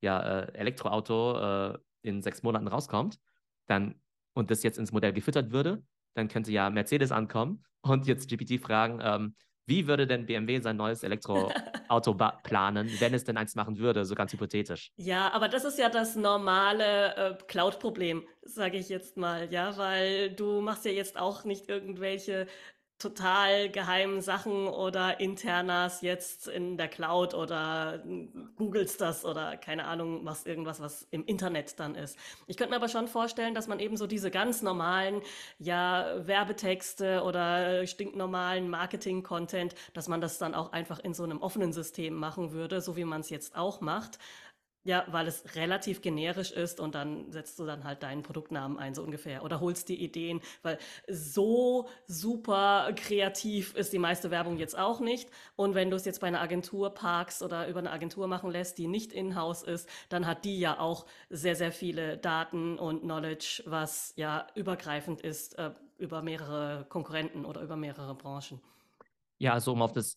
ja, 0.00 0.20
äh, 0.20 0.52
Elektroauto 0.54 1.72
äh, 1.72 1.78
in 2.02 2.22
sechs 2.22 2.42
Monaten 2.42 2.68
rauskommt, 2.68 3.18
dann 3.66 4.00
und 4.34 4.50
das 4.50 4.62
jetzt 4.62 4.78
ins 4.78 4.92
Modell 4.92 5.12
gefüttert 5.12 5.50
würde, 5.50 5.82
dann 6.14 6.28
könnte 6.28 6.52
ja 6.52 6.70
Mercedes 6.70 7.12
ankommen 7.12 7.64
und 7.80 8.06
jetzt 8.06 8.28
GPT 8.28 8.60
fragen, 8.60 9.00
ähm, 9.02 9.34
Wie 9.68 9.86
würde 9.86 10.06
denn 10.06 10.24
BMW 10.24 10.60
sein 10.60 10.78
neues 10.78 11.02
Elektroauto 11.02 12.14
planen, 12.42 12.90
wenn 13.00 13.12
es 13.12 13.24
denn 13.24 13.36
eins 13.36 13.54
machen 13.54 13.76
würde, 13.78 14.06
so 14.06 14.14
ganz 14.14 14.32
hypothetisch? 14.32 14.92
Ja, 14.96 15.30
aber 15.32 15.48
das 15.48 15.66
ist 15.66 15.78
ja 15.78 15.90
das 15.90 16.16
normale 16.16 17.14
äh, 17.16 17.34
Cloud-Problem, 17.48 18.26
sage 18.42 18.78
ich 18.78 18.88
jetzt 18.88 19.18
mal, 19.18 19.52
ja, 19.52 19.76
weil 19.76 20.30
du 20.30 20.62
machst 20.62 20.86
ja 20.86 20.90
jetzt 20.90 21.20
auch 21.20 21.44
nicht 21.44 21.68
irgendwelche 21.68 22.46
total 22.98 23.70
geheimen 23.70 24.20
Sachen 24.20 24.66
oder 24.66 25.20
internas 25.20 26.00
jetzt 26.02 26.48
in 26.48 26.76
der 26.76 26.88
Cloud 26.88 27.32
oder 27.32 28.02
googelst 28.56 29.00
das 29.00 29.24
oder 29.24 29.56
keine 29.56 29.84
Ahnung, 29.84 30.24
machst 30.24 30.46
irgendwas, 30.46 30.80
was 30.80 31.06
im 31.12 31.24
Internet 31.24 31.78
dann 31.78 31.94
ist. 31.94 32.18
Ich 32.48 32.56
könnte 32.56 32.70
mir 32.70 32.76
aber 32.76 32.88
schon 32.88 33.06
vorstellen, 33.06 33.54
dass 33.54 33.68
man 33.68 33.78
eben 33.78 33.96
so 33.96 34.06
diese 34.08 34.30
ganz 34.30 34.62
normalen, 34.62 35.22
ja, 35.58 36.26
Werbetexte 36.26 37.22
oder 37.22 37.86
stinknormalen 37.86 38.68
Marketing-Content, 38.68 39.76
dass 39.94 40.08
man 40.08 40.20
das 40.20 40.38
dann 40.38 40.54
auch 40.54 40.72
einfach 40.72 40.98
in 40.98 41.14
so 41.14 41.22
einem 41.22 41.40
offenen 41.40 41.72
System 41.72 42.14
machen 42.14 42.52
würde, 42.52 42.80
so 42.80 42.96
wie 42.96 43.04
man 43.04 43.20
es 43.20 43.30
jetzt 43.30 43.56
auch 43.56 43.80
macht. 43.80 44.18
Ja, 44.88 45.04
weil 45.08 45.26
es 45.26 45.54
relativ 45.54 46.00
generisch 46.00 46.50
ist 46.50 46.80
und 46.80 46.94
dann 46.94 47.30
setzt 47.30 47.58
du 47.58 47.66
dann 47.66 47.84
halt 47.84 48.02
deinen 48.02 48.22
Produktnamen 48.22 48.78
ein, 48.78 48.94
so 48.94 49.02
ungefähr. 49.02 49.44
Oder 49.44 49.60
holst 49.60 49.90
die 49.90 50.02
Ideen, 50.02 50.40
weil 50.62 50.78
so 51.06 51.90
super 52.06 52.90
kreativ 52.96 53.74
ist 53.74 53.92
die 53.92 53.98
meiste 53.98 54.30
Werbung 54.30 54.56
jetzt 54.56 54.78
auch 54.78 55.00
nicht. 55.00 55.28
Und 55.56 55.74
wenn 55.74 55.90
du 55.90 55.96
es 55.96 56.06
jetzt 56.06 56.22
bei 56.22 56.28
einer 56.28 56.40
Agentur 56.40 56.88
parkst 56.88 57.42
oder 57.42 57.68
über 57.68 57.80
eine 57.80 57.90
Agentur 57.90 58.28
machen 58.28 58.50
lässt, 58.50 58.78
die 58.78 58.88
nicht 58.88 59.12
in-house 59.12 59.62
ist, 59.62 59.90
dann 60.08 60.26
hat 60.26 60.46
die 60.46 60.58
ja 60.58 60.80
auch 60.80 61.04
sehr, 61.28 61.54
sehr 61.54 61.70
viele 61.70 62.16
Daten 62.16 62.78
und 62.78 63.02
Knowledge, 63.02 63.64
was 63.66 64.14
ja 64.16 64.46
übergreifend 64.54 65.20
ist 65.20 65.58
äh, 65.58 65.72
über 65.98 66.22
mehrere 66.22 66.86
Konkurrenten 66.88 67.44
oder 67.44 67.60
über 67.60 67.76
mehrere 67.76 68.14
Branchen. 68.14 68.58
Ja, 69.36 69.52
also 69.52 69.72
um 69.72 69.82
auf 69.82 69.92
das 69.92 70.16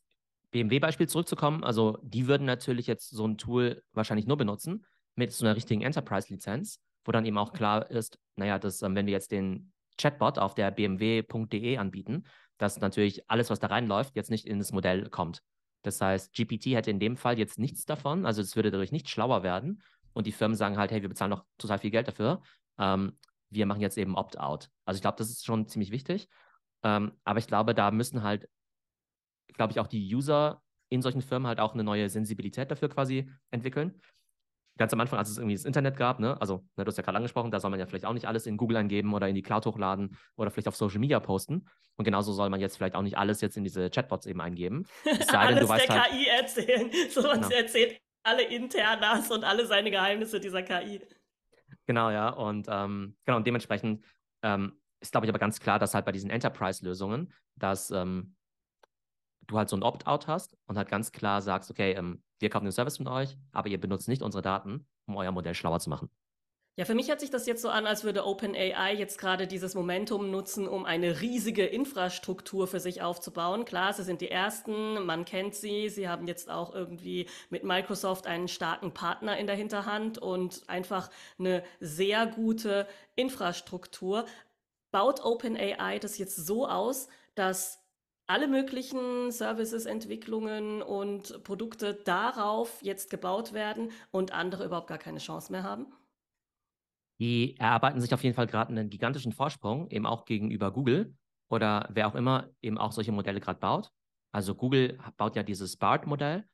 BMW-Beispiel 0.52 1.08
zurückzukommen, 1.08 1.64
also 1.64 1.98
die 2.04 2.28
würden 2.28 2.46
natürlich 2.46 2.88
jetzt 2.88 3.10
so 3.10 3.26
ein 3.26 3.38
Tool 3.38 3.84
wahrscheinlich 3.94 4.28
nur 4.28 4.38
benutzen 4.38 4.86
mit 5.16 5.32
so 5.32 5.46
einer 5.46 5.56
richtigen 5.56 5.82
Enterprise-Lizenz, 5.82 6.80
wo 7.06 7.12
dann 7.12 7.26
eben 7.26 7.38
auch 7.38 7.54
klar 7.54 7.90
ist, 7.90 8.20
naja, 8.36 8.60
dass 8.60 8.82
ähm, 8.82 8.96
wenn 8.96 9.06
wir 9.06 9.14
jetzt 9.14 9.32
den 9.32 9.72
Chatbot 9.98 10.38
auf 10.38 10.56
der 10.56 10.72
bmw.de 10.72 11.78
anbieten, 11.78 12.26
dass 12.58 12.80
natürlich 12.80 13.30
alles, 13.30 13.50
was 13.50 13.60
da 13.60 13.68
reinläuft, 13.68 14.16
jetzt 14.16 14.30
nicht 14.30 14.46
in 14.46 14.60
das 14.60 14.72
Modell 14.72 15.10
kommt. 15.10 15.42
Das 15.84 16.00
heißt, 16.00 16.34
GPT 16.34 16.68
hätte 16.68 16.92
in 16.92 17.00
dem 17.00 17.18
Fall 17.18 17.40
jetzt 17.40 17.58
nichts 17.58 17.86
davon, 17.86 18.26
also 18.26 18.42
es 18.42 18.56
würde 18.56 18.72
dadurch 18.72 18.92
nicht 18.92 19.10
schlauer 19.10 19.44
werden 19.44 19.82
und 20.14 20.28
die 20.28 20.32
Firmen 20.32 20.56
sagen 20.56 20.78
halt, 20.78 20.92
hey, 20.92 21.02
wir 21.02 21.10
bezahlen 21.10 21.32
noch 21.32 21.46
total 21.58 21.80
viel 21.80 21.92
Geld 21.92 22.08
dafür, 22.08 22.42
ähm, 22.78 23.18
wir 23.50 23.66
machen 23.66 23.82
jetzt 23.82 23.98
eben 23.98 24.16
Opt-out. 24.16 24.70
Also 24.86 24.98
ich 24.98 25.02
glaube, 25.02 25.18
das 25.18 25.30
ist 25.30 25.46
schon 25.46 25.68
ziemlich 25.68 25.92
wichtig, 25.92 26.30
ähm, 26.84 27.14
aber 27.24 27.40
ich 27.40 27.48
glaube, 27.48 27.74
da 27.74 27.90
müssen 27.92 28.24
halt 28.24 28.48
glaube 29.54 29.72
ich, 29.72 29.80
auch 29.80 29.88
die 29.88 30.14
User 30.14 30.62
in 30.90 31.02
solchen 31.02 31.22
Firmen 31.22 31.48
halt 31.48 31.60
auch 31.60 31.74
eine 31.74 31.84
neue 31.84 32.10
Sensibilität 32.10 32.70
dafür 32.70 32.90
quasi 32.90 33.30
entwickeln. 33.50 34.00
Ganz 34.78 34.94
am 34.94 35.00
Anfang, 35.00 35.20
als 35.20 35.30
es 35.30 35.38
irgendwie 35.38 35.56
das 35.56 35.66
Internet 35.66 35.98
gab, 35.98 36.20
ne, 36.20 36.40
also 36.40 36.66
ne, 36.76 36.84
du 36.84 36.88
hast 36.88 36.98
ja 36.98 37.04
gerade 37.04 37.18
angesprochen, 37.18 37.52
da 37.52 37.60
soll 37.60 37.72
man 37.72 37.80
ja 37.80 37.86
vielleicht 37.86 38.06
auch 38.06 38.14
nicht 38.14 38.28
alles 38.28 38.46
in 38.46 38.58
Google 38.58 38.78
eingeben 38.78 39.14
oder 39.14 39.28
in 39.28 39.36
die 39.36 39.42
Cloud 39.42 39.66
hochladen 39.66 40.18
oder 40.36 40.50
vielleicht 40.50 40.68
auf 40.68 40.76
Social 40.76 41.00
Media 41.00 41.20
posten. 41.20 41.68
Und 41.98 42.06
genauso 42.06 42.34
soll 42.34 42.50
man 42.50 42.60
jetzt 42.60 42.78
vielleicht 42.78 42.96
auch 42.96 43.02
nicht 43.02 43.18
alles 43.18 43.42
jetzt 43.42 43.58
in 43.58 43.64
diese 43.64 43.90
Chatbots 43.90 44.26
eben 44.26 44.42
eingeben. 44.42 44.86
Es 45.06 45.28
sei 45.28 45.48
denn, 45.48 45.60
du 45.60 45.70
weißt 45.70 45.88
der 45.88 46.04
halt, 46.04 46.12
KI 46.12 46.28
erzählen. 46.28 46.92
So 47.10 47.22
genau. 47.22 47.50
erzählt 47.50 48.02
alle 48.24 48.44
Internas 48.44 49.30
und 49.32 49.44
alle 49.44 49.66
seine 49.66 49.92
Geheimnisse 49.92 50.40
dieser 50.40 50.64
KI. 50.64 51.02
Genau, 51.86 52.10
ja. 52.10 52.30
Und 52.30 52.68
ähm, 52.70 53.16
genau, 53.26 53.38
und 53.38 53.48
dementsprechend 53.48 54.04
ähm, 54.44 54.80
ist, 55.00 55.12
glaube 55.12 55.26
ich, 55.26 55.30
aber 55.30 55.40
ganz 55.40 55.60
klar, 55.60 55.80
dass 55.80 55.94
halt 55.94 56.06
bei 56.06 56.12
diesen 56.12 56.30
Enterprise-Lösungen, 56.30 57.34
dass 57.56 57.92
ähm, 57.92 58.36
du 59.52 59.58
halt 59.58 59.70
so 59.70 59.76
ein 59.76 59.84
Opt-out 59.84 60.28
hast 60.28 60.58
und 60.66 60.78
halt 60.78 60.90
ganz 60.90 61.12
klar 61.12 61.42
sagst, 61.42 61.70
okay, 61.70 61.94
ähm, 61.94 62.24
wir 62.40 62.50
kaufen 62.50 62.66
den 62.66 62.72
Service 62.72 62.98
von 62.98 63.08
euch, 63.08 63.38
aber 63.52 63.70
ihr 63.70 63.80
benutzt 63.80 64.08
nicht 64.08 64.24
unsere 64.24 64.42
Daten, 64.42 64.88
um 65.06 65.16
euer 65.16 65.32
Modell 65.32 65.54
schlauer 65.54 65.80
zu 65.80 65.90
machen. 65.90 66.10
Ja, 66.78 66.86
für 66.86 66.96
mich 66.96 67.10
hört 67.10 67.20
sich 67.20 67.30
das 67.30 67.46
jetzt 67.48 67.62
so 67.62 67.68
an, 67.68 67.86
als 67.86 68.06
würde 68.06 68.26
OpenAI 68.26 68.96
jetzt 68.96 69.20
gerade 69.20 69.46
dieses 69.46 69.76
Momentum 69.76 70.32
nutzen, 70.32 70.70
um 70.70 70.86
eine 70.86 71.20
riesige 71.20 71.66
Infrastruktur 71.66 72.66
für 72.66 72.80
sich 72.80 73.02
aufzubauen. 73.02 73.66
Klar, 73.66 73.92
sie 73.92 74.04
sind 74.04 74.22
die 74.22 74.32
Ersten, 74.32 75.06
man 75.06 75.26
kennt 75.26 75.54
sie, 75.54 75.90
sie 75.90 76.08
haben 76.08 76.28
jetzt 76.28 76.50
auch 76.50 76.74
irgendwie 76.74 77.28
mit 77.50 77.66
Microsoft 77.66 78.26
einen 78.26 78.48
starken 78.48 78.94
Partner 78.94 79.38
in 79.38 79.48
der 79.48 79.58
Hinterhand 79.58 80.18
und 80.18 80.64
einfach 80.68 81.10
eine 81.38 81.62
sehr 81.82 82.26
gute 82.26 82.88
Infrastruktur. 83.16 84.26
Baut 84.92 85.26
OpenAI 85.26 86.00
das 86.00 86.18
jetzt 86.18 86.38
so 86.38 86.68
aus, 86.70 87.10
dass 87.36 87.81
alle 88.32 88.48
möglichen 88.48 89.30
Services, 89.30 89.86
Entwicklungen 89.86 90.82
und 90.82 91.44
Produkte 91.44 91.94
darauf 91.94 92.82
jetzt 92.82 93.10
gebaut 93.10 93.52
werden 93.52 93.92
und 94.10 94.34
andere 94.34 94.64
überhaupt 94.64 94.88
gar 94.88 94.98
keine 94.98 95.20
Chance 95.20 95.52
mehr 95.52 95.64
haben? 95.64 95.88
Die 97.20 97.58
erarbeiten 97.58 98.00
sich 98.00 98.14
auf 98.14 98.24
jeden 98.24 98.34
Fall 98.34 98.48
gerade 98.48 98.72
einen 98.72 98.90
gigantischen 98.90 99.34
Vorsprung, 99.34 99.90
eben 99.90 100.06
auch 100.06 100.24
gegenüber 100.24 100.72
Google 100.72 101.14
oder 101.50 101.90
wer 101.92 102.08
auch 102.08 102.16
immer 102.16 102.50
eben 102.62 102.78
auch 102.78 102.94
solche 102.94 103.12
Modelle 103.12 103.42
gerade 103.42 103.60
baut. 103.60 103.92
Also 104.32 104.56
Google 104.56 104.98
baut 105.18 105.36
ja 105.36 105.44
dieses 105.44 105.76
BART-Modell 105.76 106.46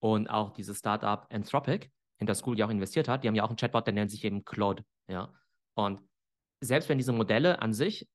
und 0.00 0.28
auch 0.28 0.54
dieses 0.54 0.78
Startup 0.78 1.26
Anthropic, 1.30 1.90
in 2.20 2.26
das 2.26 2.42
Google 2.42 2.60
ja 2.60 2.66
auch 2.66 2.70
investiert 2.70 3.06
hat. 3.06 3.22
Die 3.22 3.28
haben 3.28 3.34
ja 3.34 3.44
auch 3.44 3.50
einen 3.50 3.58
Chatbot, 3.58 3.86
der 3.86 3.92
nennt 3.92 4.10
sich 4.10 4.24
eben 4.24 4.46
Claude. 4.46 4.82
Ja? 5.08 5.30
Und 5.74 6.00
selbst 6.60 6.88
wenn 6.88 6.96
diese 6.96 7.12
Modelle 7.12 7.60
an 7.60 7.74
sich 7.74 8.08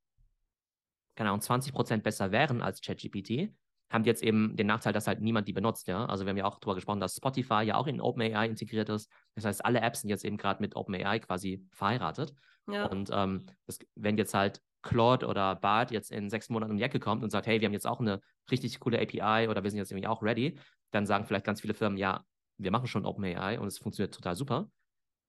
keine 1.15 1.29
Ahnung, 1.29 1.41
20 1.41 1.73
Prozent 1.73 2.03
besser 2.03 2.31
wären 2.31 2.61
als 2.61 2.81
ChatGPT, 2.81 3.53
haben 3.89 4.03
die 4.03 4.09
jetzt 4.09 4.23
eben 4.23 4.55
den 4.55 4.67
Nachteil, 4.67 4.91
dass 4.91 5.07
halt 5.07 5.21
niemand 5.21 5.47
die 5.47 5.53
benutzt, 5.53 5.87
ja. 5.87 6.05
Also 6.05 6.25
wir 6.25 6.31
haben 6.31 6.37
ja 6.37 6.45
auch 6.45 6.59
darüber 6.59 6.75
gesprochen, 6.75 6.99
dass 6.99 7.15
Spotify 7.15 7.61
ja 7.63 7.75
auch 7.75 7.85
in 7.87 8.01
OpenAI 8.01 8.47
integriert 8.47 8.89
ist. 8.89 9.11
Das 9.35 9.45
heißt, 9.45 9.63
alle 9.63 9.81
Apps 9.81 10.01
sind 10.01 10.09
jetzt 10.09 10.25
eben 10.25 10.37
gerade 10.37 10.61
mit 10.61 10.75
OpenAI 10.75 11.19
quasi 11.19 11.63
verheiratet. 11.71 12.33
Ja. 12.67 12.87
Und 12.87 13.11
ähm, 13.13 13.45
das, 13.67 13.77
wenn 13.95 14.17
jetzt 14.17 14.33
halt 14.33 14.61
Claude 14.81 15.27
oder 15.27 15.55
Bart 15.55 15.91
jetzt 15.91 16.11
in 16.11 16.29
sechs 16.29 16.49
Monaten 16.49 16.71
um 16.71 16.77
die 16.77 16.83
Ecke 16.83 16.99
kommt 16.99 17.23
und 17.23 17.29
sagt, 17.29 17.45
hey, 17.45 17.61
wir 17.61 17.67
haben 17.67 17.73
jetzt 17.73 17.87
auch 17.87 17.99
eine 17.99 18.19
richtig 18.49 18.79
coole 18.79 18.99
API 18.99 19.47
oder 19.47 19.63
wir 19.63 19.69
sind 19.69 19.77
jetzt 19.77 19.91
irgendwie 19.91 20.07
auch 20.07 20.23
ready, 20.23 20.59
dann 20.91 21.05
sagen 21.05 21.25
vielleicht 21.25 21.45
ganz 21.45 21.61
viele 21.61 21.73
Firmen, 21.73 21.97
ja, 21.97 22.23
wir 22.57 22.71
machen 22.71 22.87
schon 22.87 23.05
OpenAI 23.05 23.59
und 23.59 23.67
es 23.67 23.77
funktioniert 23.77 24.13
total 24.13 24.35
super. 24.35 24.69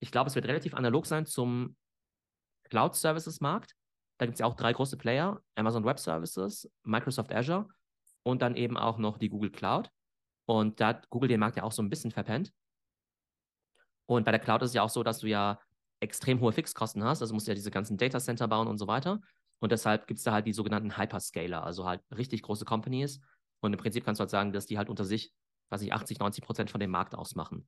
Ich 0.00 0.10
glaube, 0.10 0.28
es 0.28 0.34
wird 0.34 0.46
relativ 0.46 0.74
analog 0.74 1.06
sein 1.06 1.26
zum 1.26 1.76
Cloud-Services-Markt. 2.70 3.74
Da 4.18 4.26
gibt 4.26 4.34
es 4.34 4.40
ja 4.40 4.46
auch 4.46 4.54
drei 4.54 4.72
große 4.72 4.96
Player: 4.96 5.40
Amazon 5.54 5.84
Web 5.84 5.98
Services, 5.98 6.70
Microsoft 6.82 7.32
Azure 7.32 7.68
und 8.22 8.42
dann 8.42 8.56
eben 8.56 8.76
auch 8.76 8.98
noch 8.98 9.18
die 9.18 9.28
Google 9.28 9.50
Cloud. 9.50 9.90
Und 10.46 10.80
da 10.80 10.88
hat 10.88 11.08
Google 11.10 11.28
den 11.28 11.40
Markt 11.40 11.56
ja 11.56 11.62
auch 11.62 11.72
so 11.72 11.82
ein 11.82 11.90
bisschen 11.90 12.10
verpennt. 12.10 12.52
Und 14.06 14.24
bei 14.24 14.30
der 14.30 14.40
Cloud 14.40 14.62
ist 14.62 14.70
es 14.70 14.74
ja 14.74 14.82
auch 14.82 14.90
so, 14.90 15.02
dass 15.02 15.20
du 15.20 15.28
ja 15.28 15.58
extrem 16.00 16.40
hohe 16.40 16.52
Fixkosten 16.52 17.02
hast. 17.02 17.22
Also 17.22 17.32
musst 17.32 17.46
du 17.46 17.52
ja 17.52 17.54
diese 17.54 17.70
ganzen 17.70 17.96
Data 17.96 18.18
Center 18.20 18.46
bauen 18.48 18.68
und 18.68 18.78
so 18.78 18.86
weiter. 18.86 19.20
Und 19.60 19.72
deshalb 19.72 20.06
gibt 20.06 20.18
es 20.18 20.24
da 20.24 20.32
halt 20.32 20.46
die 20.46 20.52
sogenannten 20.52 20.98
Hyperscaler, 20.98 21.64
also 21.64 21.86
halt 21.86 22.02
richtig 22.14 22.42
große 22.42 22.66
Companies. 22.66 23.20
Und 23.60 23.72
im 23.72 23.78
Prinzip 23.78 24.04
kannst 24.04 24.20
du 24.20 24.22
halt 24.22 24.30
sagen, 24.30 24.52
dass 24.52 24.66
die 24.66 24.76
halt 24.76 24.90
unter 24.90 25.04
sich, 25.04 25.32
weiß 25.70 25.80
ich, 25.80 25.92
80, 25.92 26.18
90 26.18 26.44
Prozent 26.44 26.70
von 26.70 26.80
dem 26.80 26.90
Markt 26.90 27.14
ausmachen. 27.14 27.66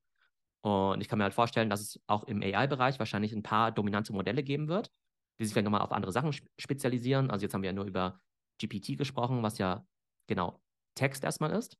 Und 0.60 1.00
ich 1.00 1.08
kann 1.08 1.18
mir 1.18 1.24
halt 1.24 1.34
vorstellen, 1.34 1.70
dass 1.70 1.80
es 1.80 2.00
auch 2.06 2.24
im 2.24 2.42
AI-Bereich 2.42 2.98
wahrscheinlich 2.98 3.32
ein 3.32 3.42
paar 3.42 3.72
dominante 3.72 4.12
Modelle 4.12 4.42
geben 4.42 4.68
wird 4.68 4.90
die 5.38 5.44
sich 5.44 5.52
vielleicht 5.52 5.64
nochmal 5.64 5.82
auf 5.82 5.92
andere 5.92 6.12
Sachen 6.12 6.32
spezialisieren. 6.58 7.30
Also 7.30 7.44
jetzt 7.44 7.54
haben 7.54 7.62
wir 7.62 7.70
ja 7.70 7.74
nur 7.74 7.84
über 7.84 8.20
GPT 8.60 8.96
gesprochen, 8.96 9.42
was 9.42 9.58
ja 9.58 9.84
genau 10.26 10.60
Text 10.94 11.24
erstmal 11.24 11.52
ist. 11.52 11.76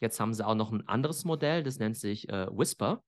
Jetzt 0.00 0.20
haben 0.20 0.34
sie 0.34 0.46
auch 0.46 0.54
noch 0.54 0.72
ein 0.72 0.86
anderes 0.88 1.24
Modell, 1.24 1.62
das 1.62 1.78
nennt 1.78 1.96
sich 1.96 2.28
äh, 2.28 2.46
Whisper. 2.50 3.02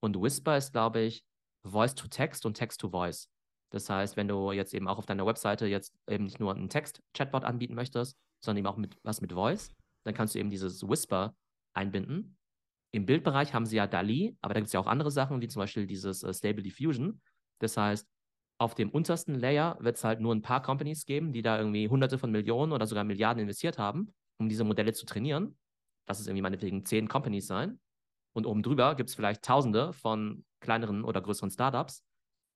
Und 0.00 0.20
Whisper 0.20 0.56
ist, 0.56 0.72
glaube 0.72 1.00
ich, 1.00 1.24
Voice-to-Text 1.64 2.46
und 2.46 2.54
Text-to-Voice. 2.54 3.28
Das 3.70 3.90
heißt, 3.90 4.16
wenn 4.16 4.28
du 4.28 4.52
jetzt 4.52 4.72
eben 4.72 4.88
auch 4.88 4.98
auf 4.98 5.06
deiner 5.06 5.26
Webseite 5.26 5.66
jetzt 5.66 5.94
eben 6.08 6.24
nicht 6.24 6.38
nur 6.38 6.54
einen 6.54 6.68
Text-Chatbot 6.68 7.44
anbieten 7.44 7.74
möchtest, 7.74 8.16
sondern 8.40 8.58
eben 8.58 8.66
auch 8.68 8.76
mit, 8.76 8.96
was 9.02 9.20
mit 9.20 9.32
Voice, 9.32 9.74
dann 10.04 10.14
kannst 10.14 10.34
du 10.34 10.38
eben 10.38 10.50
dieses 10.50 10.88
Whisper 10.88 11.34
einbinden. 11.74 12.36
Im 12.92 13.06
Bildbereich 13.06 13.52
haben 13.52 13.66
sie 13.66 13.76
ja 13.76 13.86
DALI, 13.86 14.36
aber 14.40 14.54
da 14.54 14.60
gibt 14.60 14.68
es 14.68 14.72
ja 14.72 14.80
auch 14.80 14.86
andere 14.86 15.10
Sachen, 15.10 15.40
wie 15.40 15.48
zum 15.48 15.60
Beispiel 15.60 15.86
dieses 15.86 16.22
äh, 16.22 16.32
Stable 16.32 16.62
Diffusion. 16.62 17.20
Das 17.58 17.76
heißt, 17.76 18.06
auf 18.58 18.74
dem 18.74 18.90
untersten 18.90 19.34
Layer 19.34 19.76
wird 19.80 19.96
es 19.96 20.04
halt 20.04 20.20
nur 20.20 20.34
ein 20.34 20.42
paar 20.42 20.62
Companies 20.62 21.04
geben, 21.04 21.32
die 21.32 21.42
da 21.42 21.58
irgendwie 21.58 21.88
hunderte 21.88 22.18
von 22.18 22.30
Millionen 22.30 22.72
oder 22.72 22.86
sogar 22.86 23.04
Milliarden 23.04 23.42
investiert 23.42 23.78
haben, 23.78 24.14
um 24.38 24.48
diese 24.48 24.64
Modelle 24.64 24.92
zu 24.92 25.04
trainieren. 25.04 25.58
Das 26.06 26.20
ist 26.20 26.26
irgendwie 26.26 26.42
meinetwegen 26.42 26.84
zehn 26.84 27.08
Companies 27.08 27.46
sein. 27.46 27.80
Und 28.32 28.46
oben 28.46 28.62
drüber 28.62 28.94
gibt 28.94 29.10
es 29.10 29.14
vielleicht 29.14 29.42
tausende 29.42 29.92
von 29.92 30.44
kleineren 30.60 31.04
oder 31.04 31.20
größeren 31.20 31.50
Startups, 31.50 32.04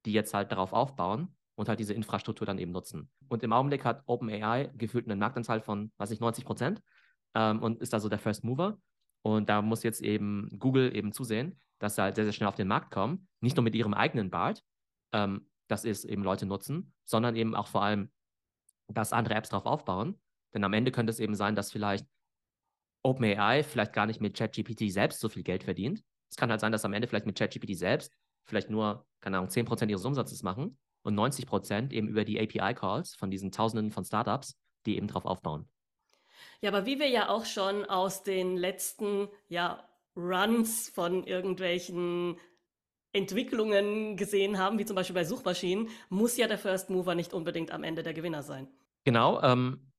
die 0.06 0.12
jetzt 0.12 0.32
halt 0.32 0.52
darauf 0.52 0.72
aufbauen 0.72 1.34
und 1.54 1.68
halt 1.68 1.78
diese 1.78 1.94
Infrastruktur 1.94 2.46
dann 2.46 2.58
eben 2.58 2.72
nutzen. 2.72 3.10
Und 3.28 3.42
im 3.42 3.52
Augenblick 3.52 3.84
hat 3.84 4.02
OpenAI 4.06 4.70
gefühlt 4.76 5.06
einen 5.06 5.18
Marktanteil 5.18 5.60
von, 5.60 5.92
weiß 5.98 6.10
ich, 6.10 6.20
90 6.20 6.44
Prozent 6.44 6.82
ähm, 7.34 7.62
und 7.62 7.80
ist 7.80 7.92
also 7.92 8.08
der 8.08 8.18
First 8.18 8.44
Mover. 8.44 8.78
Und 9.22 9.50
da 9.50 9.60
muss 9.60 9.82
jetzt 9.82 10.00
eben 10.00 10.48
Google 10.58 10.96
eben 10.96 11.12
zusehen, 11.12 11.58
dass 11.78 11.96
sie 11.96 12.02
halt 12.02 12.14
sehr, 12.14 12.24
sehr 12.24 12.32
schnell 12.32 12.48
auf 12.48 12.54
den 12.54 12.68
Markt 12.68 12.90
kommen. 12.90 13.28
Nicht 13.40 13.56
nur 13.56 13.64
mit 13.64 13.74
ihrem 13.74 13.92
eigenen 13.92 14.30
BART, 14.30 14.62
ähm, 15.12 15.49
dass 15.70 15.85
es 15.85 16.04
eben 16.04 16.22
Leute 16.22 16.46
nutzen, 16.46 16.92
sondern 17.04 17.37
eben 17.37 17.54
auch 17.54 17.68
vor 17.68 17.83
allem, 17.83 18.11
dass 18.88 19.12
andere 19.12 19.35
Apps 19.35 19.50
darauf 19.50 19.66
aufbauen. 19.66 20.20
Denn 20.52 20.64
am 20.64 20.72
Ende 20.72 20.90
könnte 20.90 21.11
es 21.11 21.20
eben 21.20 21.35
sein, 21.35 21.54
dass 21.54 21.70
vielleicht 21.70 22.06
OpenAI 23.02 23.62
vielleicht 23.62 23.92
gar 23.92 24.06
nicht 24.06 24.20
mit 24.20 24.37
ChatGPT 24.37 24.90
selbst 24.90 25.20
so 25.20 25.28
viel 25.28 25.42
Geld 25.42 25.64
verdient. 25.64 26.02
Es 26.28 26.37
kann 26.37 26.50
halt 26.50 26.61
sein, 26.61 26.72
dass 26.72 26.85
am 26.85 26.92
Ende 26.92 27.09
vielleicht 27.09 27.26
mit 27.26 27.38
ChatGPT 27.38 27.76
selbst 27.76 28.12
vielleicht 28.44 28.70
nur, 28.70 29.06
keine 29.20 29.38
Ahnung, 29.38 29.50
10% 29.50 29.88
ihres 29.88 30.04
Umsatzes 30.04 30.42
machen 30.42 30.78
und 31.02 31.14
90% 31.14 31.92
eben 31.92 32.09
über 32.09 32.24
die 32.24 32.40
API-Calls 32.40 33.14
von 33.14 33.30
diesen 33.30 33.52
Tausenden 33.52 33.90
von 33.90 34.04
Startups, 34.04 34.56
die 34.87 34.96
eben 34.96 35.06
drauf 35.06 35.24
aufbauen. 35.24 35.68
Ja, 36.61 36.70
aber 36.70 36.87
wie 36.87 36.98
wir 36.98 37.09
ja 37.09 37.28
auch 37.28 37.44
schon 37.44 37.85
aus 37.85 38.22
den 38.22 38.56
letzten 38.56 39.28
ja, 39.48 39.88
Runs 40.16 40.88
von 40.88 41.24
irgendwelchen 41.24 42.38
Entwicklungen 43.12 44.16
gesehen 44.16 44.58
haben, 44.58 44.78
wie 44.78 44.84
zum 44.84 44.96
Beispiel 44.96 45.14
bei 45.14 45.24
Suchmaschinen, 45.24 45.88
muss 46.08 46.36
ja 46.36 46.46
der 46.46 46.58
First 46.58 46.90
Mover 46.90 47.14
nicht 47.14 47.32
unbedingt 47.32 47.72
am 47.72 47.82
Ende 47.82 48.02
der 48.02 48.14
Gewinner 48.14 48.42
sein. 48.42 48.68
Genau, 49.04 49.40
ähm, 49.42 49.90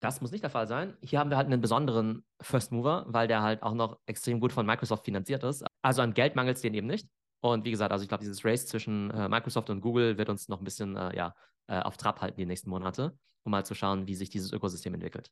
das 0.00 0.20
muss 0.20 0.30
nicht 0.30 0.42
der 0.42 0.50
Fall 0.50 0.66
sein. 0.66 0.96
Hier 1.02 1.18
haben 1.18 1.30
wir 1.30 1.36
halt 1.36 1.46
einen 1.46 1.60
besonderen 1.60 2.24
First 2.40 2.72
Mover, 2.72 3.04
weil 3.08 3.28
der 3.28 3.42
halt 3.42 3.62
auch 3.62 3.74
noch 3.74 3.98
extrem 4.06 4.40
gut 4.40 4.52
von 4.52 4.66
Microsoft 4.66 5.04
finanziert 5.04 5.44
ist. 5.44 5.64
Also 5.82 6.02
an 6.02 6.14
Geld 6.14 6.36
mangelt 6.36 6.56
es 6.56 6.62
denen 6.62 6.74
eben 6.74 6.86
nicht. 6.86 7.08
Und 7.40 7.64
wie 7.64 7.70
gesagt, 7.70 7.92
also 7.92 8.02
ich 8.02 8.08
glaube, 8.08 8.22
dieses 8.22 8.44
Race 8.44 8.66
zwischen 8.66 9.10
äh, 9.10 9.28
Microsoft 9.28 9.70
und 9.70 9.80
Google 9.80 10.18
wird 10.18 10.28
uns 10.28 10.48
noch 10.48 10.60
ein 10.60 10.64
bisschen 10.64 10.96
äh, 10.96 11.16
ja, 11.16 11.34
äh, 11.68 11.80
auf 11.80 11.96
Trab 11.96 12.20
halten 12.20 12.38
die 12.38 12.46
nächsten 12.46 12.68
Monate, 12.68 13.16
um 13.44 13.52
mal 13.52 13.64
zu 13.64 13.74
schauen, 13.74 14.06
wie 14.06 14.14
sich 14.14 14.28
dieses 14.28 14.52
Ökosystem 14.52 14.92
entwickelt. 14.92 15.30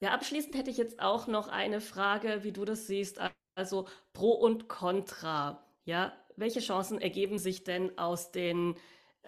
Ja, 0.00 0.12
abschließend 0.12 0.54
hätte 0.54 0.70
ich 0.70 0.78
jetzt 0.78 1.00
auch 1.00 1.26
noch 1.26 1.48
eine 1.48 1.80
Frage, 1.80 2.40
wie 2.42 2.52
du 2.52 2.64
das 2.64 2.86
siehst. 2.86 3.20
Also 3.54 3.86
Pro 4.12 4.32
und 4.32 4.68
Contra. 4.68 5.69
Ja, 5.84 6.12
welche 6.36 6.60
Chancen 6.60 7.00
ergeben 7.00 7.38
sich 7.38 7.64
denn 7.64 7.98
aus 7.98 8.32
den 8.32 8.76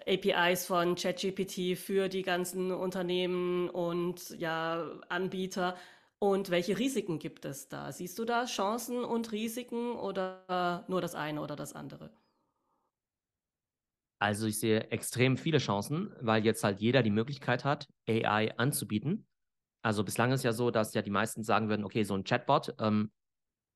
APIs 0.07 0.65
von 0.65 0.95
ChatGPT 0.95 1.77
für 1.77 2.09
die 2.09 2.23
ganzen 2.23 2.71
Unternehmen 2.71 3.69
und 3.69 4.29
ja, 4.39 4.99
Anbieter? 5.09 5.77
Und 6.19 6.49
welche 6.51 6.79
Risiken 6.79 7.19
gibt 7.19 7.43
es 7.45 7.67
da? 7.67 7.91
Siehst 7.91 8.17
du 8.17 8.25
da 8.25 8.45
Chancen 8.45 9.03
und 9.03 9.31
Risiken 9.31 9.93
oder 9.93 10.85
nur 10.87 11.01
das 11.01 11.15
eine 11.15 11.41
oder 11.41 11.55
das 11.55 11.73
andere? 11.73 12.11
Also 14.19 14.47
ich 14.47 14.59
sehe 14.59 14.89
extrem 14.89 15.37
viele 15.37 15.57
Chancen, 15.57 16.15
weil 16.21 16.45
jetzt 16.45 16.63
halt 16.63 16.79
jeder 16.79 17.03
die 17.03 17.09
Möglichkeit 17.11 17.65
hat, 17.65 17.87
AI 18.07 18.57
anzubieten. 18.57 19.27
Also 19.81 20.03
bislang 20.05 20.31
ist 20.31 20.43
ja 20.43 20.53
so, 20.53 20.71
dass 20.71 20.93
ja 20.93 21.01
die 21.01 21.11
meisten 21.11 21.43
sagen 21.43 21.67
würden, 21.69 21.83
okay, 21.83 22.03
so 22.03 22.15
ein 22.15 22.23
Chatbot, 22.23 22.75
ähm, 22.79 23.11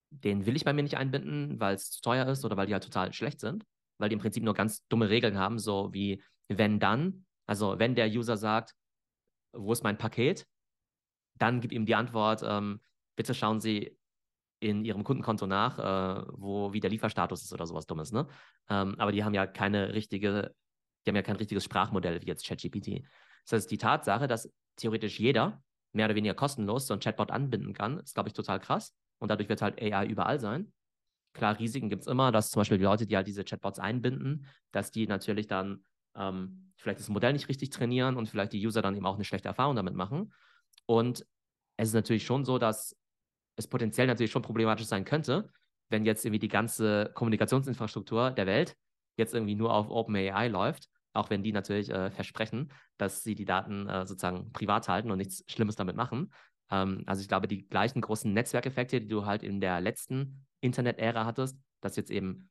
den 0.10 0.46
will 0.46 0.56
ich 0.56 0.66
bei 0.66 0.74
mir 0.74 0.84
nicht 0.84 0.98
einbinden, 0.98 1.60
weil 1.60 1.76
es 1.76 1.92
zu 1.92 2.02
teuer 2.02 2.28
ist 2.28 2.46
oder 2.46 2.58
weil 2.58 2.68
die 2.68 2.74
halt 2.74 2.84
total 2.84 3.14
schlecht 3.14 3.40
sind, 3.40 3.66
weil 3.98 4.10
die 4.10 4.14
im 4.14 4.20
Prinzip 4.20 4.44
nur 4.44 4.54
ganz 4.54 4.86
dumme 4.88 5.10
Regeln 5.10 5.38
haben, 5.38 5.60
so 5.60 5.94
wie 5.94 6.24
wenn 6.48 6.80
dann, 6.80 7.26
also 7.46 7.78
wenn 7.78 7.96
der 7.96 8.08
User 8.08 8.38
sagt, 8.38 8.74
wo 9.54 9.72
ist 9.74 9.84
mein 9.84 9.98
Paket, 9.98 10.48
dann 11.38 11.62
gib 11.62 11.72
ihm 11.72 11.86
die 11.86 11.96
Antwort, 11.96 12.42
ähm, 12.44 12.82
bitte 13.16 13.34
schauen 13.34 13.60
Sie 13.60 13.98
in 14.60 14.86
Ihrem 14.86 15.04
Kundenkonto 15.04 15.46
nach, 15.46 15.78
äh, 15.78 16.26
wo 16.34 16.74
wie 16.74 16.80
der 16.80 16.90
Lieferstatus 16.90 17.44
ist 17.44 17.54
oder 17.54 17.68
sowas 17.68 17.86
Dummes, 17.86 18.12
ne? 18.12 18.28
Ähm, 18.70 18.96
aber 18.98 19.12
die 19.12 19.24
haben 19.24 19.34
ja 19.34 19.46
keine 19.46 19.94
richtige, 19.94 20.56
die 21.06 21.12
haben 21.12 21.16
ja 21.16 21.22
kein 21.22 21.36
richtiges 21.36 21.64
Sprachmodell 21.64 22.22
wie 22.22 22.28
jetzt 22.28 22.48
ChatGPT. 22.48 23.04
Das 23.44 23.54
heißt, 23.54 23.72
die 23.72 23.78
Tatsache, 23.78 24.28
dass 24.28 24.52
theoretisch 24.76 25.20
jeder 25.20 25.62
mehr 25.94 26.06
oder 26.06 26.16
weniger 26.16 26.34
kostenlos 26.34 26.88
so 26.88 26.94
ein 26.94 27.00
Chatbot 27.00 27.32
anbinden 27.32 27.74
kann, 27.74 28.00
ist, 28.00 28.16
glaube 28.16 28.30
ich, 28.30 28.34
total 28.34 28.60
krass. 28.60 28.96
Und 29.20 29.30
dadurch 29.30 29.50
wird 29.50 29.62
halt 29.62 29.82
AI 29.82 30.06
überall 30.06 30.40
sein. 30.40 30.72
Klar, 31.34 31.60
Risiken 31.60 31.90
gibt 31.90 32.02
es 32.02 32.08
immer, 32.08 32.32
dass 32.32 32.50
zum 32.50 32.62
Beispiel 32.62 32.78
die 32.78 32.84
Leute, 32.84 33.06
die 33.06 33.16
halt 33.16 33.28
diese 33.28 33.44
Chatbots 33.44 33.80
einbinden, 33.80 34.48
dass 34.72 34.92
die 34.92 35.08
natürlich 35.08 35.48
dann 35.48 35.84
ähm, 36.16 36.72
vielleicht 36.78 37.00
das 37.00 37.10
Modell 37.10 37.34
nicht 37.34 37.48
richtig 37.48 37.70
trainieren 37.70 38.18
und 38.18 38.28
vielleicht 38.28 38.54
die 38.54 38.66
User 38.66 38.82
dann 38.82 38.96
eben 38.96 39.06
auch 39.06 39.16
eine 39.16 39.24
schlechte 39.24 39.48
Erfahrung 39.48 39.76
damit 39.76 39.94
machen. 39.94 40.34
Und 40.86 41.26
es 41.78 41.90
ist 41.90 41.94
natürlich 41.94 42.26
schon 42.26 42.44
so, 42.44 42.58
dass 42.58 42.96
es 43.56 43.68
potenziell 43.68 44.08
natürlich 44.08 44.32
schon 44.32 44.42
problematisch 44.42 44.88
sein 44.88 45.06
könnte, 45.06 45.50
wenn 45.90 46.06
jetzt 46.06 46.26
irgendwie 46.26 46.40
die 46.40 46.48
ganze 46.48 47.12
Kommunikationsinfrastruktur 47.14 48.32
der 48.32 48.46
Welt 48.46 48.76
jetzt 49.18 49.34
irgendwie 49.34 49.56
nur 49.56 49.74
auf 49.74 49.90
OpenAI 49.90 50.48
läuft, 50.48 50.90
auch 51.14 51.30
wenn 51.30 51.44
die 51.44 51.52
natürlich 51.52 51.90
äh, 51.90 52.12
versprechen, 52.12 52.72
dass 52.98 53.24
sie 53.24 53.36
die 53.36 53.46
Daten 53.46 53.88
äh, 53.88 54.06
sozusagen 54.06 54.52
privat 54.54 54.88
halten 54.88 55.12
und 55.12 55.18
nichts 55.18 55.44
Schlimmes 55.48 55.76
damit 55.76 55.96
machen. 55.96 56.32
Ähm, 56.70 57.04
also 57.06 57.22
ich 57.22 57.28
glaube, 57.28 57.48
die 57.48 57.68
gleichen 57.68 58.02
großen 58.02 58.32
Netzwerkeffekte, 58.32 59.02
die 59.02 59.08
du 59.08 59.26
halt 59.26 59.44
in 59.44 59.62
der 59.62 59.82
letzten 59.82 60.46
Internet-Ära 60.62 61.26
hattest, 61.26 61.58
dass 61.82 61.96
jetzt 61.96 62.12
eben 62.12 62.50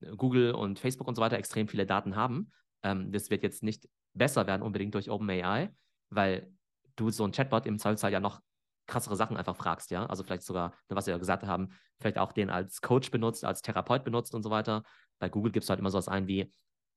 äh, 0.00 0.14
Google 0.16 0.52
und 0.52 0.78
Facebook 0.78 1.08
und 1.08 1.14
so 1.14 1.22
weiter 1.22 1.38
extrem 1.38 1.68
viele 1.68 1.86
Daten 1.86 2.16
haben, 2.16 2.50
ähm, 2.82 3.12
das 3.12 3.30
wird 3.30 3.42
jetzt 3.42 3.62
nicht 3.62 3.88
besser 4.14 4.46
werden 4.46 4.62
unbedingt 4.62 4.94
durch 4.94 5.10
OpenAI, 5.10 5.70
weil 6.10 6.52
du 6.96 7.10
so 7.10 7.24
ein 7.24 7.32
Chatbot 7.32 7.66
im 7.66 7.78
Zweifelsfall 7.78 8.12
ja 8.12 8.20
noch 8.20 8.40
krassere 8.86 9.16
Sachen 9.16 9.36
einfach 9.36 9.56
fragst, 9.56 9.90
ja. 9.90 10.06
Also 10.06 10.22
vielleicht 10.24 10.42
sogar, 10.42 10.74
was 10.88 11.06
wir 11.06 11.12
ja 11.12 11.18
gesagt 11.18 11.44
haben, 11.44 11.70
vielleicht 12.00 12.18
auch 12.18 12.32
den 12.32 12.50
als 12.50 12.80
Coach 12.80 13.10
benutzt, 13.10 13.44
als 13.44 13.62
Therapeut 13.62 14.04
benutzt 14.04 14.34
und 14.34 14.42
so 14.42 14.50
weiter. 14.50 14.82
Bei 15.18 15.28
Google 15.28 15.52
gibt 15.52 15.64
es 15.64 15.70
halt 15.70 15.78
immer 15.80 15.90
sowas 15.90 16.08
ein 16.08 16.26
wie, 16.26 16.52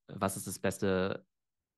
was 0.08 0.36
ist 0.36 0.46
das 0.46 0.58
beste 0.58 1.24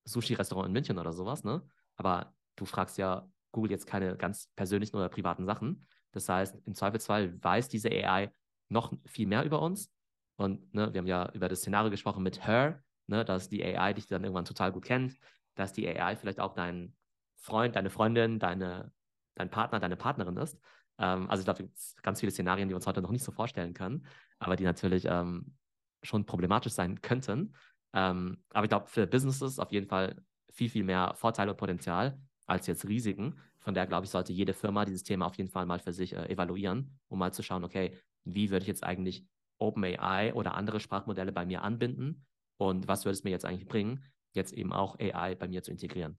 Sushi-Restaurant 0.04 0.66
in 0.66 0.72
München 0.72 0.98
oder 0.98 1.12
sowas, 1.12 1.44
ne? 1.44 1.62
Aber 1.96 2.34
du 2.56 2.64
fragst 2.64 2.98
ja 2.98 3.28
Google 3.59 3.73
jetzt 3.73 3.87
keine 3.88 4.16
ganz 4.16 4.49
persönlichen 4.55 4.97
oder 4.97 5.09
privaten 5.09 5.44
Sachen. 5.44 5.85
Das 6.12 6.29
heißt, 6.29 6.57
im 6.64 6.75
Zweifelsfall 6.75 7.42
weiß 7.42 7.68
diese 7.68 7.90
AI 7.90 8.31
noch 8.68 8.92
viel 9.05 9.27
mehr 9.27 9.44
über 9.44 9.61
uns. 9.61 9.92
Und 10.37 10.73
ne, 10.73 10.92
wir 10.92 11.01
haben 11.01 11.09
ja 11.09 11.29
über 11.33 11.49
das 11.49 11.59
Szenario 11.59 11.90
gesprochen 11.90 12.23
mit 12.23 12.47
Her, 12.47 12.85
ne, 13.09 13.25
dass 13.25 13.49
die 13.49 13.64
AI 13.64 13.94
dich 13.94 14.07
dann 14.07 14.23
irgendwann 14.23 14.44
total 14.44 14.71
gut 14.71 14.85
kennt, 14.85 15.16
dass 15.57 15.73
die 15.73 15.88
AI 15.88 16.14
vielleicht 16.14 16.38
auch 16.38 16.55
dein 16.55 16.94
Freund, 17.35 17.75
deine 17.75 17.90
Freundin, 17.90 18.38
deine, 18.38 18.92
dein 19.35 19.51
Partner, 19.51 19.81
deine 19.81 19.97
Partnerin 19.97 20.37
ist. 20.37 20.57
Ähm, 20.99 21.29
also 21.29 21.40
ich 21.40 21.44
glaube, 21.44 21.71
es 21.75 21.94
gibt 21.94 22.05
ganz 22.05 22.21
viele 22.21 22.31
Szenarien, 22.31 22.68
die 22.68 22.73
wir 22.73 22.77
uns 22.77 22.87
heute 22.87 23.03
noch 23.03 23.11
nicht 23.11 23.25
so 23.25 23.33
vorstellen 23.33 23.75
können, 23.75 24.07
aber 24.38 24.55
die 24.55 24.64
natürlich 24.64 25.07
ähm, 25.07 25.57
schon 26.05 26.25
problematisch 26.25 26.73
sein 26.73 27.01
könnten. 27.01 27.57
Ähm, 27.92 28.44
aber 28.53 28.64
ich 28.64 28.68
glaube, 28.68 28.87
für 28.87 29.09
Businesses 29.09 29.59
auf 29.59 29.73
jeden 29.73 29.88
Fall 29.88 30.23
viel, 30.53 30.68
viel 30.68 30.85
mehr 30.85 31.14
Vorteile 31.16 31.51
und 31.51 31.57
Potenzial 31.57 32.21
als 32.48 32.66
jetzt 32.66 32.88
Risiken. 32.88 33.38
Von 33.61 33.74
daher 33.74 33.87
glaube 33.87 34.04
ich, 34.04 34.11
sollte 34.11 34.32
jede 34.32 34.54
Firma 34.54 34.84
dieses 34.84 35.04
Thema 35.04 35.26
auf 35.26 35.37
jeden 35.37 35.50
Fall 35.50 35.66
mal 35.66 35.78
für 35.78 35.92
sich 35.92 36.14
äh, 36.14 36.28
evaluieren, 36.28 36.98
um 37.08 37.18
mal 37.18 37.32
zu 37.32 37.42
schauen, 37.42 37.64
okay, 37.64 37.96
wie 38.24 38.50
würde 38.50 38.64
ich 38.64 38.68
jetzt 38.68 38.84
eigentlich 38.84 39.24
OpenAI 39.58 40.34
oder 40.34 40.54
andere 40.54 40.80
Sprachmodelle 40.80 41.32
bei 41.32 41.44
mir 41.44 41.62
anbinden 41.62 42.26
und 42.56 42.88
was 42.88 43.04
würde 43.04 43.14
es 43.14 43.24
mir 43.24 43.30
jetzt 43.30 43.44
eigentlich 43.44 43.68
bringen, 43.68 44.04
jetzt 44.32 44.52
eben 44.52 44.72
auch 44.72 44.98
AI 44.98 45.34
bei 45.34 45.48
mir 45.48 45.62
zu 45.62 45.70
integrieren. 45.70 46.18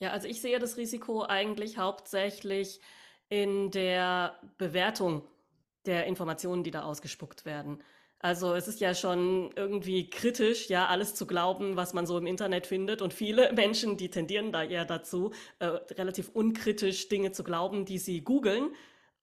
Ja, 0.00 0.10
also 0.10 0.28
ich 0.28 0.40
sehe 0.40 0.58
das 0.58 0.76
Risiko 0.76 1.24
eigentlich 1.24 1.78
hauptsächlich 1.78 2.80
in 3.28 3.70
der 3.70 4.38
Bewertung 4.58 5.26
der 5.86 6.06
Informationen, 6.06 6.64
die 6.64 6.70
da 6.70 6.82
ausgespuckt 6.82 7.44
werden. 7.44 7.82
Also 8.26 8.56
es 8.56 8.66
ist 8.66 8.80
ja 8.80 8.92
schon 8.92 9.52
irgendwie 9.54 10.10
kritisch, 10.10 10.68
ja, 10.68 10.88
alles 10.88 11.14
zu 11.14 11.28
glauben, 11.28 11.76
was 11.76 11.94
man 11.94 12.06
so 12.06 12.18
im 12.18 12.26
Internet 12.26 12.66
findet. 12.66 13.00
Und 13.00 13.14
viele 13.14 13.52
Menschen, 13.54 13.96
die 13.96 14.10
tendieren 14.10 14.50
da 14.50 14.64
eher 14.64 14.84
dazu, 14.84 15.30
äh, 15.60 15.66
relativ 15.66 16.30
unkritisch 16.30 17.06
Dinge 17.06 17.30
zu 17.30 17.44
glauben, 17.44 17.84
die 17.84 17.98
sie 17.98 18.24
googeln. 18.24 18.74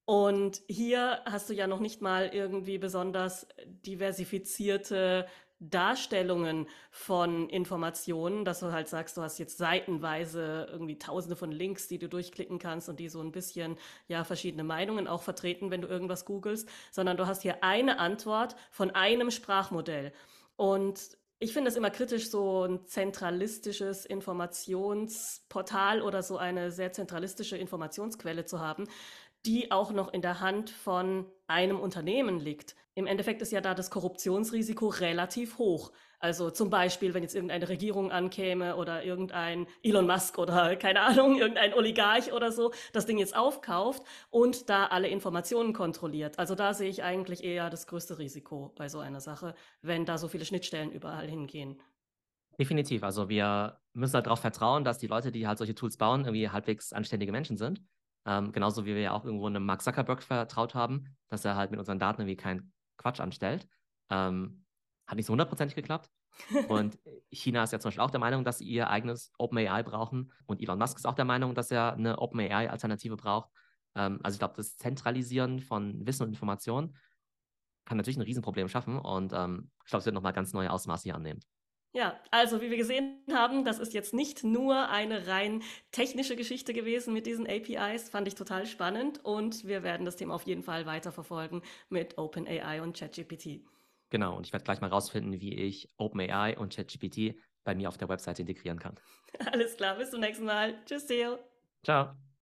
Und 0.05 0.61
hier 0.69 1.19
hast 1.25 1.49
du 1.49 1.53
ja 1.53 1.67
noch 1.67 1.81
nicht 1.81 2.01
mal 2.01 2.29
irgendwie 2.33 2.77
besonders 2.77 3.45
diversifizierte 3.65 5.25
Darstellungen 5.69 6.67
von 6.91 7.49
Informationen, 7.49 8.43
dass 8.43 8.59
du 8.59 8.71
halt 8.71 8.87
sagst, 8.89 9.15
du 9.17 9.21
hast 9.21 9.37
jetzt 9.39 9.57
seitenweise 9.57 10.67
irgendwie 10.71 10.97
tausende 10.97 11.35
von 11.35 11.51
Links, 11.51 11.87
die 11.87 11.99
du 11.99 12.09
durchklicken 12.09 12.59
kannst 12.59 12.89
und 12.89 12.99
die 12.99 13.09
so 13.09 13.21
ein 13.21 13.31
bisschen, 13.31 13.77
ja, 14.07 14.23
verschiedene 14.23 14.63
Meinungen 14.63 15.07
auch 15.07 15.21
vertreten, 15.21 15.71
wenn 15.71 15.81
du 15.81 15.87
irgendwas 15.87 16.25
googelst, 16.25 16.67
sondern 16.91 17.17
du 17.17 17.27
hast 17.27 17.41
hier 17.43 17.63
eine 17.63 17.99
Antwort 17.99 18.55
von 18.71 18.91
einem 18.91 19.31
Sprachmodell. 19.31 20.11
Und 20.55 21.17
ich 21.39 21.53
finde 21.53 21.69
es 21.69 21.75
immer 21.75 21.89
kritisch, 21.89 22.29
so 22.29 22.63
ein 22.63 22.85
zentralistisches 22.85 24.05
Informationsportal 24.05 26.01
oder 26.01 26.23
so 26.23 26.37
eine 26.37 26.71
sehr 26.71 26.93
zentralistische 26.93 27.57
Informationsquelle 27.57 28.45
zu 28.45 28.59
haben, 28.59 28.87
die 29.45 29.71
auch 29.71 29.91
noch 29.91 30.13
in 30.13 30.21
der 30.21 30.39
Hand 30.39 30.69
von 30.69 31.25
einem 31.47 31.79
Unternehmen 31.79 32.39
liegt. 32.39 32.75
Im 32.95 33.07
Endeffekt 33.07 33.41
ist 33.41 33.51
ja 33.51 33.61
da 33.61 33.73
das 33.73 33.89
Korruptionsrisiko 33.89 34.87
relativ 34.87 35.57
hoch. 35.57 35.91
Also 36.19 36.51
zum 36.51 36.69
Beispiel, 36.69 37.13
wenn 37.13 37.23
jetzt 37.23 37.35
irgendeine 37.35 37.67
Regierung 37.67 38.11
ankäme 38.11 38.75
oder 38.75 39.03
irgendein 39.03 39.67
Elon 39.81 40.07
Musk 40.07 40.37
oder 40.37 40.75
keine 40.77 41.01
Ahnung, 41.01 41.37
irgendein 41.37 41.73
Oligarch 41.73 42.31
oder 42.31 42.51
so 42.51 42.71
das 42.93 43.05
Ding 43.05 43.17
jetzt 43.17 43.35
aufkauft 43.35 44.03
und 44.29 44.69
da 44.69 44.85
alle 44.85 45.07
Informationen 45.07 45.73
kontrolliert. 45.73 46.39
Also 46.39 46.55
da 46.55 46.73
sehe 46.73 46.89
ich 46.89 47.03
eigentlich 47.03 47.43
eher 47.43 47.69
das 47.69 47.87
größte 47.87 48.19
Risiko 48.19 48.71
bei 48.75 48.89
so 48.89 48.99
einer 48.99 49.21
Sache, 49.21 49.55
wenn 49.81 50.05
da 50.05 50.17
so 50.17 50.27
viele 50.27 50.45
Schnittstellen 50.45 50.91
überall 50.91 51.27
hingehen. 51.27 51.81
Definitiv. 52.59 53.03
Also 53.03 53.29
wir 53.29 53.79
müssen 53.93 54.13
halt 54.13 54.27
darauf 54.27 54.39
vertrauen, 54.39 54.83
dass 54.83 54.99
die 54.99 55.07
Leute, 55.07 55.31
die 55.31 55.47
halt 55.47 55.57
solche 55.57 55.75
Tools 55.75 55.97
bauen, 55.97 56.21
irgendwie 56.21 56.49
halbwegs 56.49 56.93
anständige 56.93 57.31
Menschen 57.31 57.57
sind. 57.57 57.81
Ähm, 58.25 58.51
genauso 58.51 58.85
wie 58.85 58.95
wir 58.95 59.01
ja 59.01 59.11
auch 59.11 59.25
irgendwo 59.25 59.47
einem 59.47 59.65
Mark 59.65 59.81
Zuckerberg 59.81 60.23
vertraut 60.23 60.75
haben, 60.75 61.17
dass 61.29 61.43
er 61.43 61.55
halt 61.55 61.71
mit 61.71 61.79
unseren 61.79 61.99
Daten 61.99 62.21
irgendwie 62.21 62.37
keinen 62.37 62.72
Quatsch 62.97 63.19
anstellt. 63.19 63.67
Ähm, 64.09 64.65
hat 65.07 65.17
nicht 65.17 65.25
so 65.25 65.31
hundertprozentig 65.31 65.75
geklappt. 65.75 66.09
Und 66.67 66.97
China 67.31 67.63
ist 67.63 67.73
ja 67.73 67.79
zum 67.79 67.89
Beispiel 67.89 68.03
auch 68.03 68.11
der 68.11 68.19
Meinung, 68.19 68.43
dass 68.43 68.59
sie 68.59 68.65
ihr 68.65 68.89
eigenes 68.89 69.31
OpenAI 69.37 69.83
brauchen. 69.83 70.31
Und 70.45 70.61
Elon 70.61 70.79
Musk 70.79 70.97
ist 70.97 71.05
auch 71.05 71.15
der 71.15 71.25
Meinung, 71.25 71.55
dass 71.55 71.71
er 71.71 71.93
eine 71.93 72.19
OpenAI-Alternative 72.19 73.17
braucht. 73.17 73.49
Ähm, 73.95 74.19
also 74.23 74.35
ich 74.35 74.39
glaube, 74.39 74.55
das 74.55 74.77
Zentralisieren 74.77 75.59
von 75.59 76.05
Wissen 76.05 76.23
und 76.23 76.29
Informationen 76.29 76.95
kann 77.85 77.97
natürlich 77.97 78.17
ein 78.17 78.23
Riesenproblem 78.23 78.69
schaffen 78.69 78.97
und 78.97 79.33
ähm, 79.33 79.69
ich 79.83 79.89
glaube, 79.89 79.99
es 79.99 80.05
wird 80.05 80.15
nochmal 80.15 80.33
ganz 80.33 80.53
neue 80.53 80.71
Ausmaße 80.71 81.03
hier 81.03 81.15
annehmen. 81.15 81.41
Ja, 81.93 82.19
also 82.31 82.59
wie 82.59 82.71
wir 82.71 82.77
gesehen 82.77 83.21
haben, 83.31 83.63
das 83.63 83.77
ist 83.77 83.93
jetzt 83.93 84.15
nicht 84.15 84.43
nur 84.43 84.89
eine 84.89 85.27
rein 85.27 85.61
technische 85.91 86.35
Geschichte 86.35 86.73
gewesen 86.73 87.13
mit 87.13 87.27
diesen 87.27 87.45
APIs, 87.47 88.09
fand 88.09 88.27
ich 88.27 88.33
total 88.33 88.65
spannend 88.65 89.23
und 89.23 89.67
wir 89.67 89.83
werden 89.83 90.03
das 90.03 90.15
Thema 90.15 90.33
auf 90.33 90.43
jeden 90.43 90.63
Fall 90.63 90.87
weiterverfolgen 90.87 91.61
mit 91.89 92.17
OpenAI 92.17 92.81
und 92.81 92.97
ChatGPT. 92.97 93.61
Genau, 94.09 94.35
und 94.35 94.47
ich 94.47 94.53
werde 94.53 94.65
gleich 94.65 94.81
mal 94.81 94.89
rausfinden, 94.89 95.39
wie 95.39 95.53
ich 95.53 95.87
OpenAI 95.97 96.57
und 96.57 96.75
ChatGPT 96.75 97.35
bei 97.63 97.75
mir 97.75 97.89
auf 97.89 97.97
der 97.97 98.09
Webseite 98.09 98.41
integrieren 98.41 98.79
kann. 98.79 98.99
Alles 99.51 99.77
klar, 99.77 99.95
bis 99.95 100.09
zum 100.09 100.19
nächsten 100.19 100.45
Mal. 100.45 100.83
Tschüss, 100.85 101.05
Theo. 101.05 101.37
Ciao. 101.83 102.15